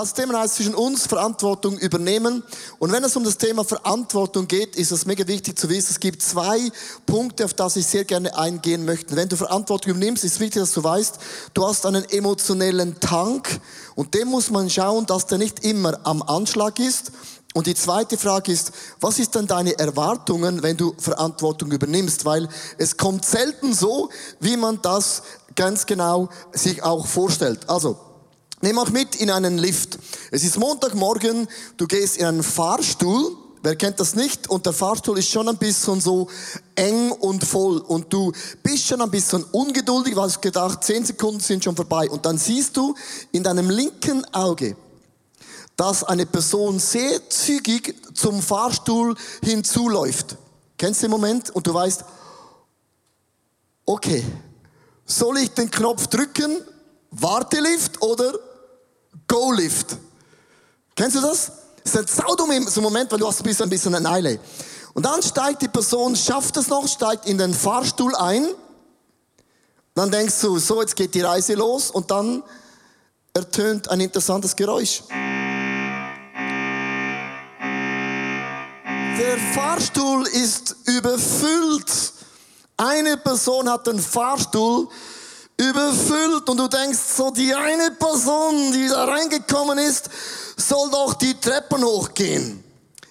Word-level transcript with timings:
Das 0.00 0.14
Thema 0.14 0.40
heißt 0.40 0.54
zwischen 0.54 0.74
uns 0.74 1.06
Verantwortung 1.06 1.76
übernehmen. 1.76 2.42
Und 2.78 2.90
wenn 2.90 3.04
es 3.04 3.16
um 3.16 3.24
das 3.24 3.36
Thema 3.36 3.64
Verantwortung 3.64 4.48
geht, 4.48 4.74
ist 4.74 4.92
es 4.92 5.04
mega 5.04 5.26
wichtig 5.26 5.58
zu 5.58 5.68
wissen, 5.68 5.88
es 5.90 6.00
gibt 6.00 6.22
zwei 6.22 6.72
Punkte, 7.04 7.44
auf 7.44 7.52
das 7.52 7.76
ich 7.76 7.86
sehr 7.86 8.06
gerne 8.06 8.34
eingehen 8.34 8.86
möchte. 8.86 9.14
Wenn 9.14 9.28
du 9.28 9.36
Verantwortung 9.36 9.90
übernimmst, 9.90 10.24
ist 10.24 10.36
es 10.36 10.40
wichtig, 10.40 10.62
dass 10.62 10.72
du 10.72 10.82
weißt, 10.82 11.18
du 11.52 11.66
hast 11.66 11.84
einen 11.84 12.08
emotionellen 12.08 12.98
Tank 12.98 13.60
und 13.94 14.14
dem 14.14 14.28
muss 14.28 14.48
man 14.48 14.70
schauen, 14.70 15.04
dass 15.04 15.26
der 15.26 15.36
nicht 15.36 15.66
immer 15.66 16.00
am 16.04 16.22
Anschlag 16.22 16.78
ist. 16.78 17.12
Und 17.52 17.66
die 17.66 17.74
zweite 17.74 18.16
Frage 18.16 18.52
ist, 18.52 18.72
was 19.00 19.18
ist 19.18 19.34
denn 19.34 19.48
deine 19.48 19.78
Erwartungen, 19.78 20.62
wenn 20.62 20.78
du 20.78 20.94
Verantwortung 20.96 21.72
übernimmst? 21.72 22.24
Weil 22.24 22.48
es 22.78 22.96
kommt 22.96 23.26
selten 23.26 23.74
so, 23.74 24.08
wie 24.38 24.56
man 24.56 24.80
das 24.80 25.24
ganz 25.56 25.84
genau 25.84 26.30
sich 26.54 26.82
auch 26.82 27.06
vorstellt. 27.06 27.68
Also, 27.68 28.09
Nimm 28.62 28.78
auch 28.78 28.90
mit 28.90 29.16
in 29.16 29.30
einen 29.30 29.56
Lift. 29.56 29.98
Es 30.30 30.44
ist 30.44 30.58
Montagmorgen, 30.58 31.48
du 31.78 31.86
gehst 31.86 32.18
in 32.18 32.26
einen 32.26 32.42
Fahrstuhl. 32.42 33.36
Wer 33.62 33.76
kennt 33.76 34.00
das 34.00 34.14
nicht? 34.14 34.48
Und 34.48 34.66
der 34.66 34.74
Fahrstuhl 34.74 35.18
ist 35.18 35.30
schon 35.30 35.48
ein 35.48 35.56
bisschen 35.56 36.00
so 36.00 36.28
eng 36.74 37.10
und 37.12 37.44
voll. 37.44 37.78
Und 37.78 38.12
du 38.12 38.32
bist 38.62 38.86
schon 38.86 39.00
ein 39.00 39.10
bisschen 39.10 39.44
ungeduldig, 39.44 40.14
weil 40.14 40.30
du 40.30 40.40
gedacht, 40.40 40.84
zehn 40.84 41.04
Sekunden 41.04 41.40
sind 41.40 41.64
schon 41.64 41.74
vorbei. 41.74 42.08
Und 42.10 42.26
dann 42.26 42.36
siehst 42.36 42.76
du 42.76 42.94
in 43.32 43.42
deinem 43.42 43.70
linken 43.70 44.24
Auge, 44.34 44.76
dass 45.76 46.04
eine 46.04 46.26
Person 46.26 46.78
sehr 46.78 47.30
zügig 47.30 47.94
zum 48.14 48.42
Fahrstuhl 48.42 49.14
hinzuläuft. 49.42 50.36
Kennst 50.76 51.02
du 51.02 51.06
den 51.06 51.12
Moment? 51.12 51.48
Und 51.50 51.66
du 51.66 51.72
weißt, 51.72 52.04
okay, 53.86 54.22
soll 55.06 55.38
ich 55.38 55.50
den 55.50 55.70
Knopf 55.70 56.06
drücken, 56.06 56.62
Wartelift 57.10 58.00
oder 58.02 58.38
Go-Lift. 59.28 59.96
Kennst 60.94 61.16
du 61.16 61.20
das? 61.20 61.52
Das 61.82 61.94
ist 61.94 61.98
ein 61.98 62.06
saudumm 62.06 62.68
so 62.68 62.80
ein 62.80 62.84
Moment, 62.84 63.10
weil 63.10 63.18
du 63.18 63.26
hast 63.26 63.40
ein 63.40 63.44
bisschen, 63.44 63.64
ein 63.64 63.70
bisschen 63.70 63.94
eine 63.94 64.08
Eile. 64.10 64.38
Und 64.92 65.06
dann 65.06 65.22
steigt 65.22 65.62
die 65.62 65.68
Person, 65.68 66.16
schafft 66.16 66.56
es 66.56 66.68
noch, 66.68 66.86
steigt 66.88 67.26
in 67.26 67.38
den 67.38 67.54
Fahrstuhl 67.54 68.14
ein. 68.16 68.48
Dann 69.94 70.10
denkst 70.10 70.40
du, 70.40 70.58
so, 70.58 70.80
jetzt 70.80 70.96
geht 70.96 71.14
die 71.14 71.20
Reise 71.20 71.54
los 71.54 71.90
und 71.90 72.10
dann 72.10 72.42
ertönt 73.34 73.88
ein 73.88 74.00
interessantes 74.00 74.56
Geräusch. 74.56 75.02
Der 79.18 79.38
Fahrstuhl 79.54 80.26
ist 80.26 80.76
überfüllt. 80.86 82.12
Eine 82.76 83.16
Person 83.18 83.68
hat 83.68 83.86
den 83.86 83.98
Fahrstuhl 83.98 84.88
überfüllt 85.60 86.48
und 86.48 86.56
du 86.56 86.68
denkst 86.68 86.98
so, 87.16 87.30
die 87.30 87.54
eine 87.54 87.90
Person, 87.92 88.72
die 88.72 88.88
da 88.88 89.04
reingekommen 89.04 89.78
ist, 89.78 90.08
soll 90.56 90.90
doch 90.90 91.14
die 91.14 91.34
Treppen 91.34 91.84
hochgehen. 91.84 92.64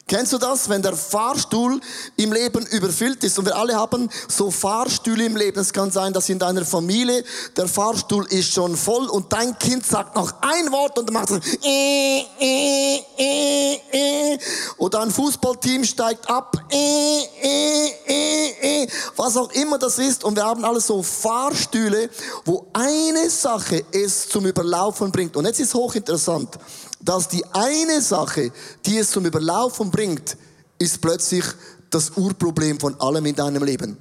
Kennst 0.09 0.33
du 0.33 0.39
das, 0.39 0.67
wenn 0.69 0.81
der 0.81 0.95
Fahrstuhl 0.95 1.79
im 2.15 2.33
Leben 2.33 2.65
überfüllt 2.65 3.23
ist? 3.23 3.37
Und 3.37 3.45
wir 3.45 3.55
alle 3.55 3.75
haben 3.75 4.09
so 4.27 4.49
Fahrstühle 4.49 5.23
im 5.23 5.37
Leben. 5.37 5.59
Es 5.59 5.71
kann 5.71 5.91
sein, 5.91 6.13
dass 6.13 6.27
in 6.29 6.39
deiner 6.39 6.65
Familie 6.65 7.23
der 7.55 7.67
Fahrstuhl 7.67 8.25
ist 8.31 8.51
schon 8.51 8.75
voll 8.75 9.05
und 9.07 9.31
dein 9.31 9.57
Kind 9.59 9.85
sagt 9.85 10.15
noch 10.15 10.33
ein 10.41 10.71
Wort 10.71 10.97
und 10.97 11.13
macht 11.13 11.29
es 11.29 11.39
äh, 11.63 12.25
äh, 12.39 13.03
äh, 13.19 14.33
äh. 14.33 14.39
oder 14.79 15.01
ein 15.01 15.11
Fußballteam 15.11 15.83
steigt 15.83 16.27
ab, 16.27 16.57
äh, 16.71 17.21
äh, 17.43 17.91
äh, 18.07 18.81
äh. 18.83 18.87
was 19.15 19.37
auch 19.37 19.51
immer 19.51 19.77
das 19.77 19.99
ist. 19.99 20.23
Und 20.23 20.35
wir 20.35 20.43
haben 20.43 20.65
alle 20.65 20.81
so 20.81 21.03
Fahrstühle, 21.03 22.09
wo 22.45 22.65
eine 22.73 23.29
Sache 23.29 23.85
es 23.91 24.27
zum 24.27 24.47
Überlaufen 24.47 25.11
bringt. 25.11 25.37
Und 25.37 25.45
jetzt 25.45 25.59
ist 25.59 25.75
hochinteressant 25.75 26.57
dass 26.99 27.27
die 27.27 27.45
eine 27.53 28.01
Sache, 28.01 28.51
die 28.85 28.97
es 28.97 29.11
zum 29.11 29.25
Überlaufen 29.25 29.91
bringt, 29.91 30.37
ist 30.77 31.01
plötzlich 31.01 31.45
das 31.89 32.11
Urproblem 32.11 32.79
von 32.79 32.99
allem 32.99 33.25
in 33.25 33.35
deinem 33.35 33.63
Leben. 33.63 33.97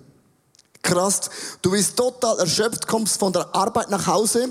Krass, 0.82 1.30
du 1.62 1.70
bist 1.70 1.96
total 1.96 2.38
erschöpft, 2.38 2.86
kommst 2.86 3.18
von 3.18 3.32
der 3.32 3.54
Arbeit 3.54 3.90
nach 3.90 4.06
Hause. 4.06 4.50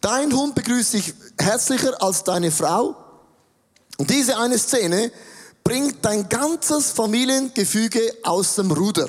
Dein 0.00 0.32
Hund 0.32 0.54
begrüßt 0.54 0.94
dich 0.94 1.14
herzlicher 1.38 2.00
als 2.02 2.24
deine 2.24 2.50
Frau. 2.50 2.94
Und 3.98 4.10
diese 4.10 4.36
eine 4.38 4.58
Szene 4.58 5.10
bringt 5.64 6.04
dein 6.04 6.28
ganzes 6.28 6.90
Familiengefüge 6.90 8.00
aus 8.22 8.54
dem 8.54 8.70
Ruder. 8.70 9.08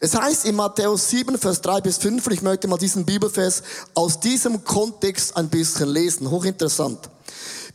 Es 0.00 0.14
heißt 0.14 0.44
in 0.44 0.54
Matthäus 0.54 1.08
7, 1.10 1.36
Vers 1.38 1.60
3 1.60 1.80
bis 1.80 1.96
5, 1.96 2.26
und 2.26 2.32
ich 2.32 2.42
möchte 2.42 2.68
mal 2.68 2.78
diesen 2.78 3.04
Bibelvers 3.04 3.62
aus 3.94 4.20
diesem 4.20 4.64
Kontext 4.64 5.36
ein 5.36 5.48
bisschen 5.48 5.88
lesen. 5.88 6.30
Hochinteressant. 6.30 7.10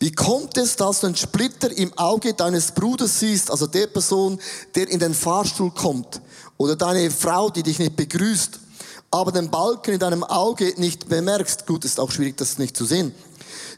Wie 0.04 0.12
kommt 0.12 0.58
es, 0.58 0.76
dass 0.76 1.00
du 1.00 1.08
einen 1.08 1.16
Splitter 1.16 1.72
im 1.78 1.98
Auge 1.98 2.34
deines 2.34 2.74
Bruders 2.74 3.22
siehst, 3.22 3.50
also 3.50 3.68
der 3.68 3.88
Person, 3.88 4.38
der 4.76 4.90
in 4.90 5.00
den 5.00 5.14
Fahrstuhl 5.14 5.72
kommt, 5.72 6.20
oder 6.58 6.76
deine 6.76 7.10
Frau, 7.10 7.50
die 7.50 7.64
dich 7.64 7.80
nicht 7.80 7.96
begrüßt, 7.96 8.60
aber 9.12 9.32
den 9.32 9.50
Balken 9.50 9.94
in 9.94 10.00
deinem 10.00 10.26
Auge 10.26 10.74
nicht 10.76 11.08
bemerkst? 11.08 11.66
Gut, 11.66 11.86
ist 11.86 12.02
auch 12.02 12.12
schwierig, 12.12 12.36
das 12.36 12.58
nicht 12.58 12.76
zu 12.76 12.84
sehen. 12.84 13.16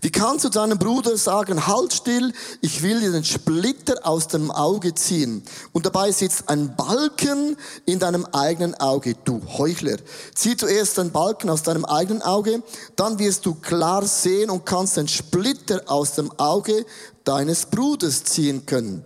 Wie 0.06 0.12
kannst 0.12 0.46
du 0.46 0.50
deinem 0.50 0.78
Bruder 0.78 1.18
sagen, 1.18 1.66
halt 1.66 1.92
still, 1.92 2.32
ich 2.62 2.84
will 2.84 3.00
dir 3.00 3.12
den 3.12 3.24
Splitter 3.24 4.06
aus 4.06 4.28
dem 4.28 4.52
Auge 4.52 4.94
ziehen. 4.94 5.42
Und 5.72 5.88
dabei 5.88 6.12
sitzt 6.12 6.48
ein 6.48 6.76
Balken 6.76 7.58
in 7.88 7.98
deinem 7.98 8.24
eigenen 8.28 8.76
Auge, 8.76 9.16
du 9.24 9.42
Heuchler. 9.58 9.98
Zieh 10.36 10.56
zuerst 10.56 11.00
den 11.00 11.12
Balken 11.12 11.50
aus 11.50 11.64
deinem 11.64 11.86
eigenen 11.86 12.22
Auge, 12.22 12.62
dann 12.96 13.18
wirst 13.18 13.48
du 13.48 13.56
klar 13.56 14.06
sehen 14.06 14.52
und 14.52 14.64
kannst 14.64 14.98
den 14.98 15.08
Splitter 15.08 15.82
aus 15.88 16.14
dem 16.14 16.32
Auge 16.38 16.86
deines 17.24 17.66
Bruders 17.66 18.26
ziehen 18.26 18.64
können. 18.68 19.04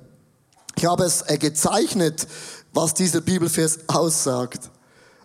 Ich 0.75 0.85
habe 0.85 1.05
es 1.05 1.21
äh, 1.21 1.37
gezeichnet, 1.37 2.27
was 2.73 2.93
dieser 2.93 3.21
Bibelvers 3.21 3.79
aussagt. 3.87 4.69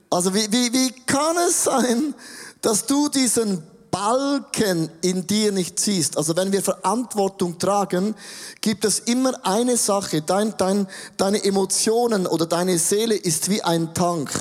Also 0.08 0.32
wie, 0.34 0.52
wie, 0.52 0.72
wie 0.72 0.92
kann 1.04 1.36
es 1.48 1.64
sein, 1.64 2.14
dass 2.60 2.86
du 2.86 3.08
diesen 3.08 3.64
Balken 3.94 4.90
in 5.02 5.24
dir 5.24 5.52
nicht 5.52 5.78
siehst, 5.78 6.16
also 6.16 6.34
wenn 6.34 6.50
wir 6.50 6.64
Verantwortung 6.64 7.60
tragen, 7.60 8.16
gibt 8.60 8.84
es 8.84 8.98
immer 8.98 9.46
eine 9.46 9.76
Sache, 9.76 10.20
dein, 10.20 10.52
dein, 10.56 10.88
deine 11.16 11.44
Emotionen 11.44 12.26
oder 12.26 12.46
deine 12.46 12.76
Seele 12.76 13.14
ist 13.14 13.50
wie 13.50 13.62
ein 13.62 13.94
Tank. 13.94 14.32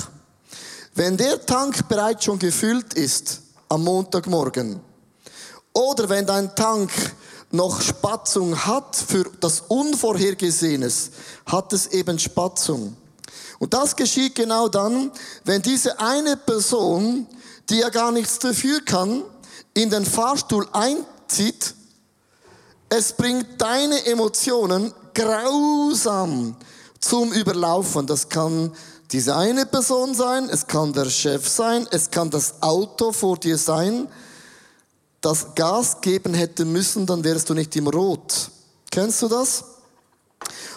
Wenn 0.96 1.16
der 1.16 1.46
Tank 1.46 1.88
bereits 1.88 2.24
schon 2.24 2.40
gefüllt 2.40 2.94
ist 2.94 3.42
am 3.68 3.84
Montagmorgen 3.84 4.80
oder 5.72 6.08
wenn 6.08 6.26
dein 6.26 6.52
Tank 6.56 6.90
noch 7.52 7.80
Spatzung 7.80 8.56
hat 8.66 8.96
für 8.96 9.30
das 9.38 9.60
Unvorhergesehenes, 9.68 11.12
hat 11.46 11.72
es 11.72 11.86
eben 11.86 12.18
Spatzung. 12.18 12.96
Und 13.60 13.72
das 13.72 13.94
geschieht 13.94 14.34
genau 14.34 14.66
dann, 14.66 15.12
wenn 15.44 15.62
diese 15.62 16.00
eine 16.00 16.36
Person, 16.36 17.28
die 17.70 17.78
ja 17.78 17.90
gar 17.90 18.10
nichts 18.10 18.40
dafür 18.40 18.80
kann, 18.84 19.22
in 19.74 19.90
den 19.90 20.06
Fahrstuhl 20.06 20.66
einzieht, 20.72 21.74
es 22.88 23.12
bringt 23.12 23.60
deine 23.60 24.06
Emotionen 24.06 24.92
grausam 25.14 26.56
zum 27.00 27.32
Überlaufen. 27.32 28.06
Das 28.06 28.28
kann 28.28 28.72
diese 29.10 29.36
eine 29.36 29.66
Person 29.66 30.14
sein, 30.14 30.48
es 30.48 30.66
kann 30.66 30.92
der 30.92 31.10
Chef 31.10 31.48
sein, 31.48 31.86
es 31.90 32.10
kann 32.10 32.30
das 32.30 32.62
Auto 32.62 33.12
vor 33.12 33.36
dir 33.36 33.58
sein. 33.58 34.08
Das 35.20 35.54
Gas 35.54 36.00
geben 36.00 36.34
hätte 36.34 36.64
müssen, 36.64 37.06
dann 37.06 37.24
wärst 37.24 37.50
du 37.50 37.54
nicht 37.54 37.74
im 37.76 37.88
Rot. 37.88 38.50
Kennst 38.90 39.22
du 39.22 39.28
das? 39.28 39.64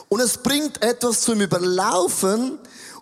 Und 0.10 0.22
es 0.22 0.38
bringt 0.38 0.82
etwas 0.82 1.22
zum 1.22 1.42
Überlaufen 1.42 2.58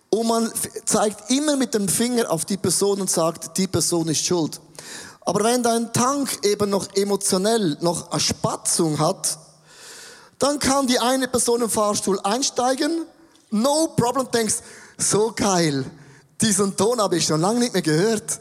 und 0.10 0.28
man 0.28 0.52
zeigt 0.86 1.30
immer 1.30 1.56
mit 1.56 1.74
dem 1.74 1.88
Finger 1.88 2.30
auf 2.32 2.46
die 2.46 2.58
Person 2.58 3.02
und 3.02 3.10
sagt, 3.10 3.58
die 3.58 3.68
Person 3.68 4.08
ist 4.08 4.26
schuld. 4.26 4.60
Aber 5.26 5.44
wenn 5.44 5.64
dein 5.64 5.92
Tank 5.92 6.46
eben 6.46 6.70
noch 6.70 6.88
emotionell 6.96 7.78
noch 7.82 8.12
eine 8.12 8.20
Spatzung 8.20 9.00
hat, 9.00 9.40
dann 10.38 10.60
kann 10.60 10.86
die 10.86 11.00
eine 11.00 11.28
Person 11.28 11.62
im 11.64 11.70
Fahrstuhl 11.70 12.20
einsteigen, 12.22 13.06
no 13.50 13.88
problem, 13.96 14.30
denkst, 14.32 14.56
so 14.98 15.34
geil, 15.36 15.84
diesen 16.42 16.78
Ton 16.78 17.02
habe 17.02 17.18
ich 17.18 17.26
schon 17.26 17.42
lange 17.42 17.60
nicht 17.60 17.74
mehr 17.74 17.82
gehört. 17.82 18.40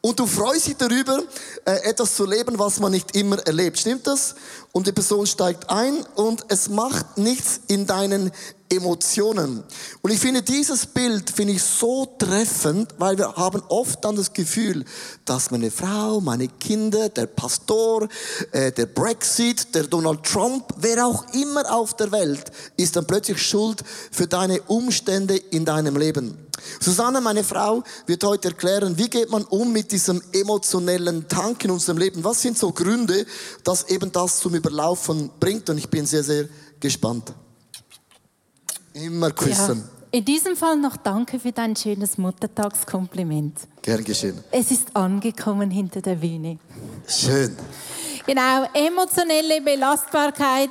Und 0.00 0.20
du 0.20 0.26
freust 0.26 0.66
dich 0.66 0.76
darüber, 0.76 1.22
äh, 1.64 1.90
etwas 1.90 2.14
zu 2.14 2.24
leben, 2.24 2.58
was 2.58 2.78
man 2.78 2.92
nicht 2.92 3.16
immer 3.16 3.38
erlebt. 3.46 3.78
Stimmt 3.78 4.06
das? 4.06 4.36
Und 4.70 4.86
die 4.86 4.92
Person 4.92 5.26
steigt 5.26 5.68
ein 5.70 6.04
und 6.14 6.44
es 6.48 6.68
macht 6.68 7.18
nichts 7.18 7.60
in 7.66 7.86
deinen 7.86 8.30
Emotionen. 8.70 9.62
Und 10.02 10.10
ich 10.10 10.18
finde 10.18 10.42
dieses 10.42 10.86
Bild 10.86 11.30
finde 11.30 11.54
ich 11.54 11.62
so 11.62 12.06
treffend, 12.18 12.94
weil 12.98 13.16
wir 13.16 13.34
haben 13.34 13.62
oft 13.68 14.04
dann 14.04 14.16
das 14.16 14.32
Gefühl, 14.32 14.84
dass 15.24 15.50
meine 15.50 15.70
Frau, 15.70 16.20
meine 16.20 16.48
Kinder, 16.48 17.08
der 17.08 17.26
Pastor, 17.26 18.08
äh, 18.52 18.72
der 18.72 18.86
Brexit, 18.86 19.74
der 19.74 19.84
Donald 19.84 20.22
Trump, 20.24 20.64
wer 20.76 21.06
auch 21.06 21.24
immer 21.34 21.72
auf 21.72 21.94
der 21.94 22.12
Welt, 22.12 22.50
ist 22.76 22.96
dann 22.96 23.06
plötzlich 23.06 23.40
schuld 23.40 23.82
für 24.10 24.26
deine 24.26 24.60
Umstände 24.62 25.36
in 25.36 25.64
deinem 25.64 25.96
Leben. 25.96 26.36
Susanne, 26.80 27.20
meine 27.20 27.44
Frau, 27.44 27.82
wird 28.06 28.24
heute 28.24 28.48
erklären, 28.48 28.98
wie 28.98 29.08
geht 29.08 29.30
man 29.30 29.44
um 29.44 29.72
mit 29.72 29.92
diesem 29.92 30.20
emotionellen 30.32 31.28
Tank 31.28 31.64
in 31.64 31.70
unserem 31.70 31.98
Leben? 31.98 32.24
Was 32.24 32.42
sind 32.42 32.58
so 32.58 32.72
Gründe, 32.72 33.26
dass 33.64 33.88
eben 33.88 34.10
das 34.12 34.40
zum 34.40 34.54
Überlaufen 34.54 35.30
bringt? 35.38 35.70
Und 35.70 35.78
ich 35.78 35.88
bin 35.88 36.06
sehr, 36.06 36.24
sehr 36.24 36.48
gespannt. 36.80 37.32
Immer 38.98 39.30
küssen. 39.30 39.78
Ja. 39.78 40.18
In 40.18 40.24
diesem 40.24 40.56
Fall 40.56 40.76
noch 40.76 40.96
danke 40.96 41.38
für 41.38 41.52
dein 41.52 41.76
schönes 41.76 42.18
Muttertagskompliment. 42.18 43.68
Gern 43.88 44.04
geschehen. 44.04 44.44
Es 44.50 44.70
ist 44.70 44.94
angekommen 44.94 45.70
hinter 45.70 46.02
der 46.02 46.16
Bühne. 46.16 46.58
Schön. 47.06 47.56
Genau, 48.28 48.68
emotionelle 48.74 49.62
Belastbarkeit, 49.62 50.68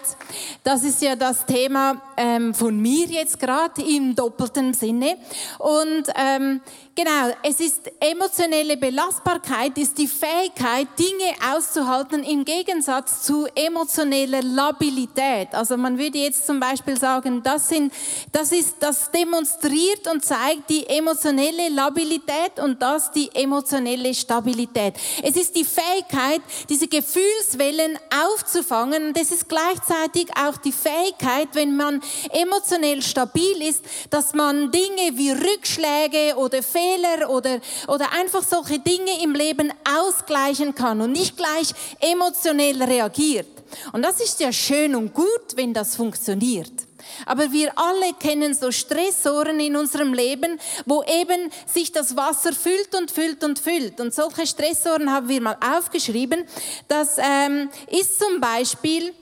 das 0.63 0.83
ist 0.83 1.01
ja 1.01 1.15
das 1.15 1.43
Thema 1.43 1.99
ähm, 2.15 2.53
von 2.53 2.79
mir 2.79 3.07
jetzt 3.07 3.39
gerade 3.39 3.81
im 3.81 4.15
doppelten 4.15 4.75
Sinne. 4.75 5.17
Und 5.57 6.03
ähm, 6.15 6.61
genau, 6.93 7.33
es 7.41 7.59
ist 7.59 7.91
emotionelle 7.99 8.77
Belastbarkeit, 8.77 9.75
ist 9.79 9.97
die 9.97 10.07
Fähigkeit, 10.07 10.87
Dinge 10.99 11.55
auszuhalten 11.55 12.23
im 12.23 12.45
Gegensatz 12.45 13.23
zu 13.23 13.47
emotioneller 13.55 14.43
Labilität. 14.43 15.47
Also 15.53 15.77
man 15.77 15.97
würde 15.97 16.19
jetzt 16.19 16.45
zum 16.45 16.59
Beispiel 16.59 16.99
sagen, 16.99 17.41
das, 17.41 17.69
sind, 17.69 17.91
das, 18.31 18.51
ist, 18.51 18.75
das 18.81 19.09
demonstriert 19.09 20.07
und 20.13 20.23
zeigt 20.23 20.69
die 20.69 20.85
emotionelle 20.85 21.69
Labilität 21.69 22.59
und 22.61 22.79
das 22.83 23.06
die 23.12 23.30
emotionelle 23.33 24.13
Stabilität. 24.13 24.95
Es 25.24 25.36
ist 25.36 25.56
die 25.56 25.65
Fähigkeit, 25.65 26.42
diese 26.69 26.88
Gefühls 26.88 27.18
Gefühlswellen 27.18 27.98
aufzufangen. 28.25 29.07
Und 29.07 29.18
das 29.18 29.31
ist 29.31 29.50
gleichzeitig 29.50 30.27
auch 30.38 30.57
die 30.57 30.71
Fähigkeit, 30.71 31.50
wenn 31.54 31.75
man 31.75 32.01
emotionell 32.31 33.01
stabil 33.01 33.62
ist, 33.62 33.83
dass 34.09 34.33
man 34.33 34.71
Dinge 34.71 35.18
wie 35.18 35.31
Rückschläge 35.31 36.36
oder 36.38 36.62
Fehler 36.63 37.30
oder, 37.30 37.59
oder 37.88 38.12
einfach 38.13 38.44
solche 38.44 38.80
Dinge 38.80 39.24
im 39.24 39.33
Leben 39.33 39.71
ausgleichen 39.89 40.75
kann 40.75 41.01
und 41.01 41.12
nicht 41.12 41.38
gleich 41.38 41.74
emotionell 42.00 42.81
reagiert. 42.83 43.48
Und 43.92 44.04
das 44.04 44.19
ist 44.19 44.39
ja 44.39 44.51
schön 44.51 44.95
und 44.95 45.13
gut, 45.13 45.56
wenn 45.56 45.74
das 45.74 45.95
funktioniert. 45.95 46.86
Aber 47.25 47.51
wir 47.51 47.77
alle 47.77 48.13
kennen 48.19 48.54
so 48.54 48.71
Stressoren 48.71 49.59
in 49.59 49.75
unserem 49.75 50.13
Leben, 50.13 50.59
wo 50.86 51.04
eben 51.04 51.51
sich 51.65 51.92
das 51.92 52.15
Wasser 52.15 52.54
füllt 52.54 52.95
und 52.95 53.12
füllt 53.12 53.44
und 53.44 53.59
füllt. 53.59 54.00
Und 54.00 54.13
solche 54.13 54.48
Stressoren 54.48 55.12
haben 55.12 55.30
wir 55.30 55.42
mal 55.42 55.57
aufgeschrieben. 55.77 56.45
Das 56.88 57.18
ähm, 57.18 57.69
ist 57.89 58.19
zum 58.19 58.39
Beispiel, 58.39 59.13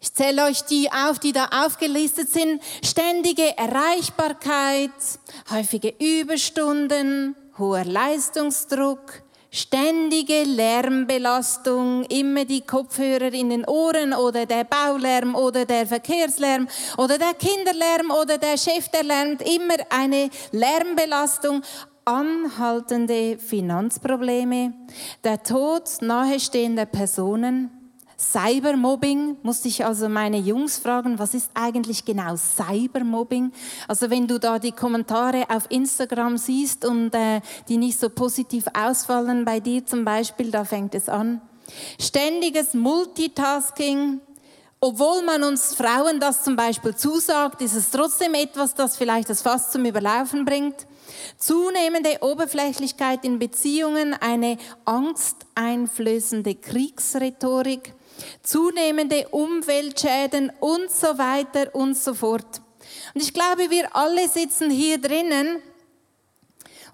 ich 0.00 0.12
zähle 0.12 0.44
euch 0.44 0.62
die 0.62 0.90
auf, 0.92 1.18
die 1.18 1.32
da 1.32 1.46
aufgelistet 1.64 2.30
sind, 2.30 2.62
ständige 2.84 3.56
Erreichbarkeit, 3.56 4.90
häufige 5.50 5.94
Überstunden, 5.98 7.34
hoher 7.58 7.84
Leistungsdruck, 7.84 9.23
ständige 9.54 10.42
Lärmbelastung, 10.42 12.04
immer 12.06 12.44
die 12.44 12.62
Kopfhörer 12.62 13.32
in 13.32 13.50
den 13.50 13.64
Ohren 13.64 14.12
oder 14.12 14.46
der 14.46 14.64
Baulärm 14.64 15.36
oder 15.36 15.64
der 15.64 15.86
Verkehrslärm 15.86 16.66
oder 16.98 17.18
der 17.18 17.34
Kinderlärm 17.34 18.10
oder 18.10 18.36
der 18.36 18.56
Chef, 18.58 18.88
der 18.88 19.04
lärmt, 19.04 19.42
immer 19.42 19.76
eine 19.90 20.28
Lärmbelastung, 20.50 21.62
anhaltende 22.04 23.38
Finanzprobleme, 23.38 24.74
der 25.22 25.42
Tod 25.44 25.84
nahestehender 26.00 26.86
Personen, 26.86 27.70
Cybermobbing, 28.32 29.36
musste 29.42 29.68
ich 29.68 29.84
also 29.84 30.08
meine 30.08 30.38
Jungs 30.38 30.78
fragen, 30.78 31.18
was 31.18 31.34
ist 31.34 31.50
eigentlich 31.54 32.04
genau 32.04 32.36
Cybermobbing? 32.36 33.52
Also 33.86 34.10
wenn 34.10 34.26
du 34.26 34.38
da 34.38 34.58
die 34.58 34.72
Kommentare 34.72 35.44
auf 35.48 35.66
Instagram 35.68 36.38
siehst 36.38 36.84
und 36.84 37.14
äh, 37.14 37.40
die 37.68 37.76
nicht 37.76 37.98
so 37.98 38.08
positiv 38.08 38.64
ausfallen 38.72 39.44
bei 39.44 39.60
dir 39.60 39.84
zum 39.84 40.04
Beispiel, 40.04 40.50
da 40.50 40.64
fängt 40.64 40.94
es 40.94 41.08
an. 41.08 41.40
Ständiges 42.00 42.74
Multitasking, 42.74 44.20
obwohl 44.80 45.22
man 45.22 45.42
uns 45.42 45.74
Frauen 45.74 46.20
das 46.20 46.44
zum 46.44 46.56
Beispiel 46.56 46.94
zusagt, 46.94 47.62
ist 47.62 47.74
es 47.74 47.90
trotzdem 47.90 48.34
etwas, 48.34 48.74
das 48.74 48.96
vielleicht 48.96 49.30
das 49.30 49.42
Fass 49.42 49.70
zum 49.70 49.84
Überlaufen 49.84 50.44
bringt. 50.44 50.86
Zunehmende 51.38 52.18
Oberflächlichkeit 52.20 53.24
in 53.24 53.38
Beziehungen, 53.38 54.14
eine 54.14 54.58
angsteinflößende 54.84 56.54
Kriegsrhetorik, 56.54 57.94
zunehmende 58.42 59.28
Umweltschäden 59.28 60.52
und 60.60 60.90
so 60.90 61.18
weiter 61.18 61.74
und 61.74 61.96
so 61.96 62.14
fort. 62.14 62.60
Und 63.14 63.22
ich 63.22 63.32
glaube, 63.32 63.70
wir 63.70 63.94
alle 63.96 64.28
sitzen 64.28 64.70
hier 64.70 64.98
drinnen 64.98 65.62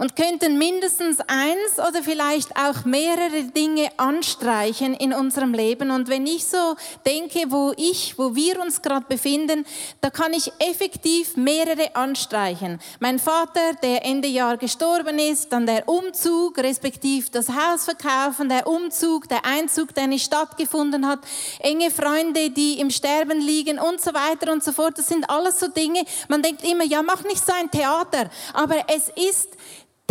und 0.01 0.17
könnten 0.17 0.57
mindestens 0.57 1.19
eins 1.27 1.77
oder 1.77 2.03
vielleicht 2.03 2.57
auch 2.57 2.87
mehrere 2.87 3.45
Dinge 3.55 3.91
anstreichen 3.99 4.95
in 4.95 5.13
unserem 5.13 5.53
Leben. 5.53 5.91
Und 5.91 6.09
wenn 6.09 6.27
ich 6.27 6.47
so 6.47 6.75
denke, 7.05 7.51
wo 7.51 7.75
ich, 7.77 8.19
wo 8.19 8.35
wir 8.35 8.59
uns 8.63 8.81
gerade 8.81 9.05
befinden, 9.07 9.67
da 10.01 10.09
kann 10.09 10.33
ich 10.33 10.51
effektiv 10.59 11.37
mehrere 11.37 11.95
anstreichen. 11.95 12.81
Mein 12.99 13.19
Vater, 13.19 13.75
der 13.83 14.03
Ende 14.07 14.27
Jahr 14.27 14.57
gestorben 14.57 15.19
ist, 15.19 15.53
dann 15.53 15.67
der 15.67 15.87
Umzug, 15.87 16.57
respektiv 16.57 17.29
das 17.29 17.51
Haus 17.51 17.85
verkaufen, 17.85 18.49
der 18.49 18.67
Umzug, 18.67 19.29
der 19.29 19.45
Einzug, 19.45 19.95
der 19.95 20.07
nicht 20.07 20.25
stattgefunden 20.25 21.07
hat, 21.07 21.19
enge 21.59 21.91
Freunde, 21.91 22.49
die 22.49 22.81
im 22.81 22.89
Sterben 22.89 23.39
liegen 23.43 23.79
und 23.79 24.01
so 24.01 24.15
weiter 24.15 24.51
und 24.51 24.65
so 24.65 24.73
fort. 24.73 24.97
Das 24.97 25.09
sind 25.09 25.29
alles 25.29 25.61
so 25.61 25.69
Dinge. 25.69 26.05
Man 26.29 26.41
denkt 26.41 26.65
immer, 26.65 26.85
ja, 26.85 27.03
mach 27.03 27.23
nicht 27.25 27.45
so 27.45 27.53
ein 27.53 27.71
Theater. 27.71 28.31
Aber 28.55 28.77
es 28.89 29.11
ist 29.31 29.59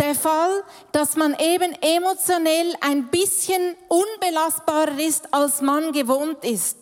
der 0.00 0.14
Fall, 0.14 0.62
dass 0.92 1.16
man 1.16 1.36
eben 1.38 1.72
emotionell 1.82 2.74
ein 2.80 3.08
bisschen 3.08 3.76
unbelastbarer 3.88 4.98
ist, 4.98 5.32
als 5.32 5.60
man 5.60 5.92
gewohnt 5.92 6.42
ist. 6.44 6.76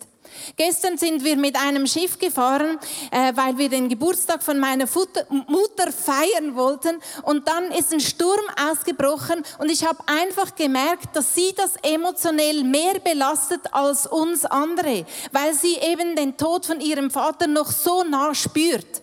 Gestern 0.55 0.97
sind 0.97 1.23
wir 1.23 1.35
mit 1.37 1.55
einem 1.55 1.85
Schiff 1.85 2.17
gefahren, 2.17 2.79
äh, 3.11 3.33
weil 3.35 3.57
wir 3.57 3.69
den 3.69 3.89
Geburtstag 3.89 4.41
von 4.41 4.59
meiner 4.59 4.87
Futter, 4.87 5.25
Mutter 5.29 5.91
feiern 5.91 6.55
wollten. 6.55 6.99
Und 7.23 7.47
dann 7.47 7.71
ist 7.71 7.93
ein 7.93 7.99
Sturm 7.99 8.45
ausgebrochen 8.69 9.43
und 9.57 9.69
ich 9.69 9.85
habe 9.85 9.99
einfach 10.07 10.55
gemerkt, 10.55 11.15
dass 11.15 11.35
sie 11.35 11.53
das 11.55 11.73
emotionell 11.83 12.63
mehr 12.63 12.99
belastet 12.99 13.61
als 13.71 14.07
uns 14.07 14.45
andere, 14.45 15.05
weil 15.31 15.53
sie 15.53 15.75
eben 15.75 16.15
den 16.15 16.37
Tod 16.37 16.65
von 16.65 16.79
ihrem 16.79 17.11
Vater 17.11 17.47
noch 17.47 17.71
so 17.71 18.03
nah 18.03 18.33
spürt. 18.33 19.01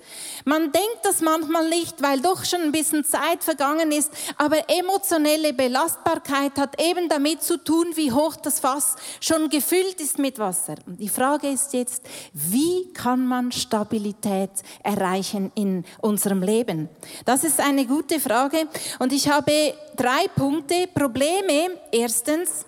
Man 0.49 0.71
denkt 0.71 1.00
das 1.03 1.23
manchmal 1.23 1.69
nicht, 1.69 2.00
weil 2.00 2.21
doch 2.21 2.45
schon 2.45 2.61
ein 2.61 2.71
bisschen 2.71 3.05
Zeit 3.05 3.43
vergangen 3.43 3.91
ist, 3.91 4.12
aber 4.37 4.59
emotionelle 4.71 5.53
Belastbarkeit 5.53 6.57
hat 6.57 6.81
eben 6.81 7.09
damit 7.09 7.43
zu 7.43 7.59
tun, 7.59 7.88
wie 7.97 8.12
hoch 8.12 8.37
das 8.37 8.61
Fass 8.61 8.95
schon 9.21 9.49
gefüllt 9.49 10.00
ist 10.00 10.21
mit 10.21 10.38
Wasser. 10.38 10.76
Und 10.87 11.00
die 11.00 11.09
Frage 11.09 11.49
ist 11.49 11.73
jetzt, 11.73 12.05
wie 12.33 12.93
kann 12.93 13.26
man 13.26 13.50
Stabilität 13.50 14.53
erreichen 14.85 15.50
in 15.57 15.85
unserem 16.00 16.45
Leben? 16.45 16.91
Das 17.25 17.43
ist 17.43 17.59
eine 17.59 17.85
gute 17.85 18.21
Frage 18.21 18.69
und 19.00 19.12
ich 19.12 19.29
habe 19.29 19.75
drei 19.97 20.29
Punkte. 20.37 20.87
Probleme, 20.95 21.71
erstens, 21.91 22.65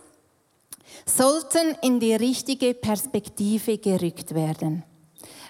sollten 1.06 1.76
in 1.82 2.00
die 2.00 2.14
richtige 2.14 2.74
Perspektive 2.74 3.78
gerückt 3.78 4.34
werden. 4.34 4.82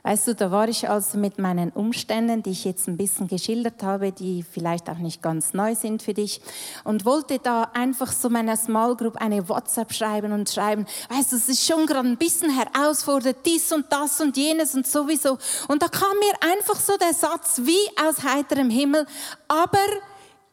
Weißt 0.03 0.29
du, 0.29 0.35
da 0.35 0.51
war 0.51 0.69
ich 0.69 0.89
also 0.89 1.19
mit 1.19 1.39
meinen 1.39 1.71
Umständen, 1.71 2.43
die 2.43 2.51
ich 2.51 2.65
jetzt 2.65 2.89
ein 2.89 2.97
bisschen 2.97 3.29
geschildert 3.29 3.83
habe, 3.83 4.13
die 4.13 4.43
vielleicht 4.43 4.89
auch 4.89 4.99
nicht 4.99 5.23
ganz 5.23 5.55
neu 5.55 5.75
sind 5.75 6.03
für 6.03 6.15
dich, 6.15 6.41
und 6.85 7.05
wollte 7.05 7.39
da 7.39 7.65
einfach 7.75 8.13
so 8.13 8.29
meiner 8.31 8.57
Small 8.57 8.97
Group 8.97 9.17
eine 9.17 9.49
WhatsApp 9.49 9.93
schreiben 9.93 10.33
und 10.33 10.49
schreiben, 10.49 10.87
weißt 11.09 11.33
du, 11.33 11.37
es 11.37 11.49
ist 11.49 11.67
schon 11.67 11.87
gerade 11.87 12.09
ein 12.09 12.17
bisschen 12.17 12.51
herausfordernd, 12.51 13.39
dies 13.45 13.73
und 13.73 13.87
das 13.91 14.21
und 14.21 14.37
jenes 14.37 14.75
und 14.75 14.87
sowieso. 14.87 15.39
Und 15.69 15.83
da 15.83 15.89
kam 15.89 16.17
mir 16.19 16.53
einfach 16.53 16.81
so 16.81 16.97
der 16.97 17.15
Satz 17.15 17.63
wie 17.65 17.79
aus 18.07 18.23
heiterem 18.23 18.71
Himmel, 18.71 19.07
aber 19.49 19.79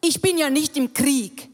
ich 0.00 0.20
bin 0.20 0.38
ja 0.38 0.50
nicht 0.50 0.76
im 0.76 0.92
Krieg. 0.92 1.50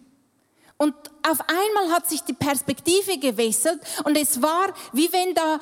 Und 0.79 0.95
auf 1.23 1.39
einmal 1.41 1.95
hat 1.95 2.09
sich 2.09 2.23
die 2.23 2.33
Perspektive 2.33 3.19
gewechselt 3.19 3.81
und 4.05 4.17
es 4.17 4.43
war, 4.43 4.75
wie 4.93 5.13
wenn 5.13 5.35
da 5.35 5.61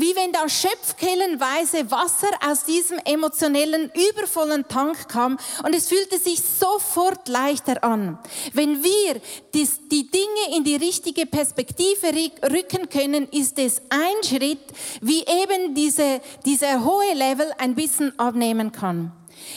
wie 0.00 0.14
wenn 0.16 0.32
da 0.32 0.48
schöpfkellenweise 0.48 1.90
Wasser 1.90 2.28
aus 2.46 2.64
diesem 2.64 2.98
emotionellen, 3.04 3.90
übervollen 3.94 4.66
Tank 4.68 5.08
kam 5.08 5.38
und 5.64 5.74
es 5.74 5.88
fühlte 5.88 6.18
sich 6.18 6.40
sofort 6.40 7.28
leichter 7.28 7.82
an. 7.84 8.18
Wenn 8.52 8.82
wir 8.82 9.20
die 9.54 10.10
Dinge 10.10 10.56
in 10.56 10.64
die 10.64 10.76
richtige 10.76 11.26
Perspektive 11.26 12.08
rücken 12.50 12.88
können, 12.88 13.28
ist 13.30 13.58
es 13.58 13.80
ein 13.88 14.22
Schritt, 14.24 14.60
wie 15.00 15.20
eben 15.20 15.74
diese, 15.74 16.20
dieser 16.44 16.84
hohe 16.84 17.14
Level 17.14 17.52
ein 17.58 17.74
bisschen 17.74 18.18
abnehmen 18.18 18.72
kann. 18.72 19.12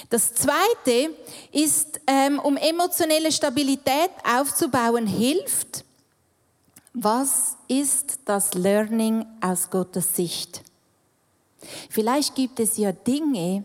Das 0.09 0.33
Zweite 0.33 1.15
ist, 1.51 1.99
ähm, 2.07 2.39
um 2.39 2.57
emotionelle 2.57 3.31
Stabilität 3.31 4.11
aufzubauen, 4.23 5.07
hilft, 5.07 5.83
was 6.93 7.57
ist 7.67 8.19
das 8.25 8.53
Learning 8.53 9.25
aus 9.39 9.69
Gottes 9.69 10.15
Sicht? 10.15 10.63
Vielleicht 11.89 12.35
gibt 12.35 12.59
es 12.59 12.77
ja 12.77 12.91
Dinge, 12.91 13.63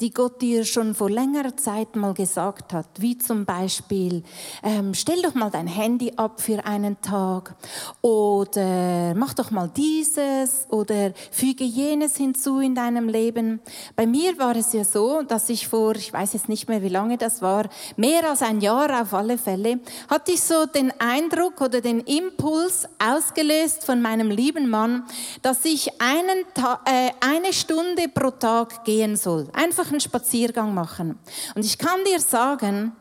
die 0.00 0.12
Gott 0.12 0.42
dir 0.42 0.64
schon 0.64 0.94
vor 0.94 1.10
längerer 1.10 1.56
Zeit 1.56 1.96
mal 1.96 2.14
gesagt 2.14 2.72
hat, 2.72 2.88
wie 2.98 3.18
zum 3.18 3.44
Beispiel, 3.44 4.22
ähm, 4.62 4.94
stell 4.94 5.20
doch 5.22 5.34
mal 5.34 5.50
dein 5.50 5.66
Handy 5.66 6.12
ab 6.16 6.40
für 6.40 6.64
einen 6.64 7.00
Tag 7.02 7.54
oder 8.00 9.14
mach 9.14 9.34
doch 9.34 9.50
mal 9.50 9.70
dieses 9.74 10.66
oder 10.70 11.12
füge 11.30 11.64
jenes 11.64 12.16
hinzu 12.16 12.60
in 12.60 12.74
deinem 12.74 13.08
Leben. 13.08 13.60
Bei 13.94 14.06
mir 14.06 14.38
war 14.38 14.56
es 14.56 14.72
ja 14.72 14.84
so, 14.84 15.22
dass 15.22 15.48
ich 15.48 15.68
vor, 15.68 15.96
ich 15.96 16.12
weiß 16.12 16.32
jetzt 16.32 16.48
nicht 16.48 16.68
mehr, 16.68 16.82
wie 16.82 16.88
lange 16.88 17.18
das 17.18 17.42
war, 17.42 17.68
mehr 17.96 18.28
als 18.28 18.42
ein 18.42 18.60
Jahr 18.60 19.02
auf 19.02 19.14
alle 19.14 19.38
Fälle, 19.38 19.80
hatte 20.08 20.32
ich 20.32 20.42
so 20.42 20.66
den 20.66 20.92
Eindruck 21.00 21.60
oder 21.60 21.80
den 21.80 22.00
Impuls 22.00 22.88
ausgelöst 22.98 23.84
von 23.84 24.02
meinem 24.02 24.30
lieben 24.30 24.68
Mann, 24.68 25.04
dass 25.42 25.64
ich 25.64 26.00
einen 26.00 26.44
äh, 26.84 27.10
eine 27.20 27.52
Stunde 27.52 28.08
pro 28.08 28.30
Tag 28.30 28.84
gehen 28.84 29.16
soll. 29.16 29.48
Ein 29.52 29.65
einfach 29.66 29.90
einen 29.90 30.00
Spaziergang 30.00 30.72
machen. 30.74 31.18
Und 31.54 31.64
ich 31.64 31.76
kann 31.76 32.04
dir 32.04 32.20
sagen, 32.20 32.92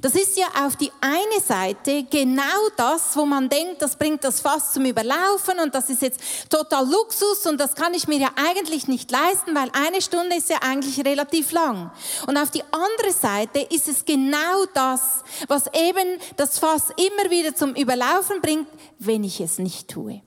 das 0.00 0.14
ist 0.14 0.38
ja 0.38 0.46
auf 0.64 0.76
die 0.76 0.90
eine 1.02 1.40
Seite 1.46 2.04
genau 2.04 2.68
das, 2.74 3.14
wo 3.16 3.26
man 3.26 3.50
denkt, 3.50 3.82
das 3.82 3.96
bringt 3.96 4.24
das 4.24 4.40
Fass 4.40 4.72
zum 4.72 4.86
Überlaufen 4.86 5.60
und 5.62 5.74
das 5.74 5.90
ist 5.90 6.00
jetzt 6.00 6.20
total 6.48 6.88
Luxus 6.90 7.44
und 7.46 7.60
das 7.60 7.74
kann 7.74 7.92
ich 7.92 8.08
mir 8.08 8.16
ja 8.16 8.30
eigentlich 8.34 8.88
nicht 8.88 9.10
leisten, 9.10 9.54
weil 9.54 9.70
eine 9.74 10.00
Stunde 10.00 10.36
ist 10.36 10.48
ja 10.48 10.56
eigentlich 10.62 11.04
relativ 11.04 11.52
lang. 11.52 11.90
Und 12.26 12.38
auf 12.38 12.50
die 12.50 12.62
andere 12.70 13.12
Seite 13.12 13.60
ist 13.60 13.86
es 13.86 14.06
genau 14.06 14.64
das, 14.72 15.22
was 15.48 15.66
eben 15.66 16.18
das 16.36 16.58
Fass 16.58 16.84
immer 16.96 17.30
wieder 17.30 17.54
zum 17.54 17.74
Überlaufen 17.74 18.40
bringt, 18.40 18.68
wenn 18.98 19.22
ich 19.22 19.40
es 19.40 19.58
nicht 19.58 19.88
tue. 19.88 20.22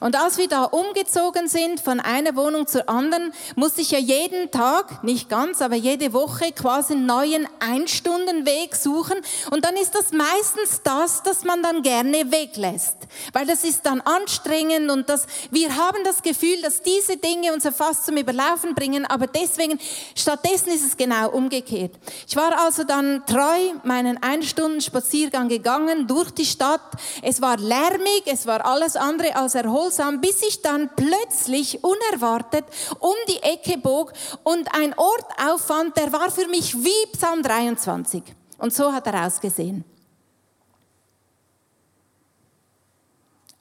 Und 0.00 0.16
als 0.16 0.38
wir 0.38 0.48
da 0.48 0.64
umgezogen 0.64 1.48
sind 1.48 1.80
von 1.80 2.00
einer 2.00 2.36
Wohnung 2.36 2.66
zur 2.66 2.88
anderen, 2.88 3.32
musste 3.54 3.80
ich 3.80 3.90
ja 3.90 3.98
jeden 3.98 4.50
Tag, 4.50 5.02
nicht 5.04 5.28
ganz, 5.28 5.62
aber 5.62 5.76
jede 5.76 6.12
Woche 6.12 6.52
quasi 6.52 6.94
einen 6.94 7.06
neuen 7.06 7.48
Einstundenweg 7.60 8.74
suchen. 8.74 9.18
Und 9.50 9.64
dann 9.64 9.76
ist 9.76 9.94
das 9.94 10.12
meistens 10.12 10.80
das, 10.82 11.22
das 11.22 11.44
man 11.44 11.62
dann 11.62 11.82
gerne 11.82 12.30
weglässt. 12.30 12.96
Weil 13.32 13.46
das 13.46 13.64
ist 13.64 13.86
dann 13.86 14.00
anstrengend 14.00 14.90
und 14.90 15.08
das, 15.08 15.26
wir 15.50 15.76
haben 15.76 16.02
das 16.04 16.22
Gefühl, 16.22 16.60
dass 16.62 16.82
diese 16.82 17.16
Dinge 17.16 17.52
unser 17.52 17.72
Fass 17.72 18.04
zum 18.04 18.16
Überlaufen 18.16 18.74
bringen, 18.74 19.04
aber 19.06 19.26
deswegen, 19.26 19.78
stattdessen 20.14 20.70
ist 20.70 20.84
es 20.84 20.96
genau 20.96 21.30
umgekehrt. 21.30 21.92
Ich 22.26 22.36
war 22.36 22.58
also 22.58 22.84
dann 22.84 23.24
treu 23.26 23.72
meinen 23.84 24.22
Einstunden-Spaziergang 24.22 25.48
gegangen 25.48 26.06
durch 26.06 26.30
die 26.30 26.46
Stadt. 26.46 26.80
Es 27.22 27.40
war 27.40 27.56
lärmig, 27.58 28.22
es 28.26 28.46
war 28.46 28.64
alles 28.64 28.96
andere 28.96 29.36
als 29.36 29.54
er 29.54 29.65
erholsam, 29.66 30.20
bis 30.20 30.42
ich 30.42 30.62
dann 30.62 30.90
plötzlich 30.96 31.82
unerwartet 31.84 32.64
um 33.00 33.14
die 33.28 33.42
Ecke 33.42 33.78
bog 33.78 34.12
und 34.44 34.74
ein 34.74 34.96
Ort 34.98 35.26
auffand, 35.44 35.96
der 35.96 36.12
war 36.12 36.30
für 36.30 36.48
mich 36.48 36.74
wie 36.74 37.06
Psalm 37.12 37.42
23. 37.42 38.22
Und 38.58 38.72
so 38.72 38.92
hat 38.92 39.06
er 39.06 39.26
ausgesehen. 39.26 39.84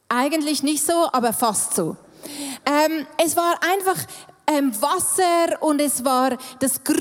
Eigentlich 0.07 0.63
nicht 0.63 0.85
so, 0.85 1.09
aber 1.12 1.33
fast 1.33 1.75
so. 1.75 1.97
Ähm, 2.65 3.05
es 3.24 3.35
war 3.35 3.59
einfach 3.62 3.97
ähm, 4.48 4.72
Wasser 4.82 5.62
und 5.62 5.80
es 5.80 6.04
war 6.06 6.38
das 6.60 6.84
Grün 6.84 6.98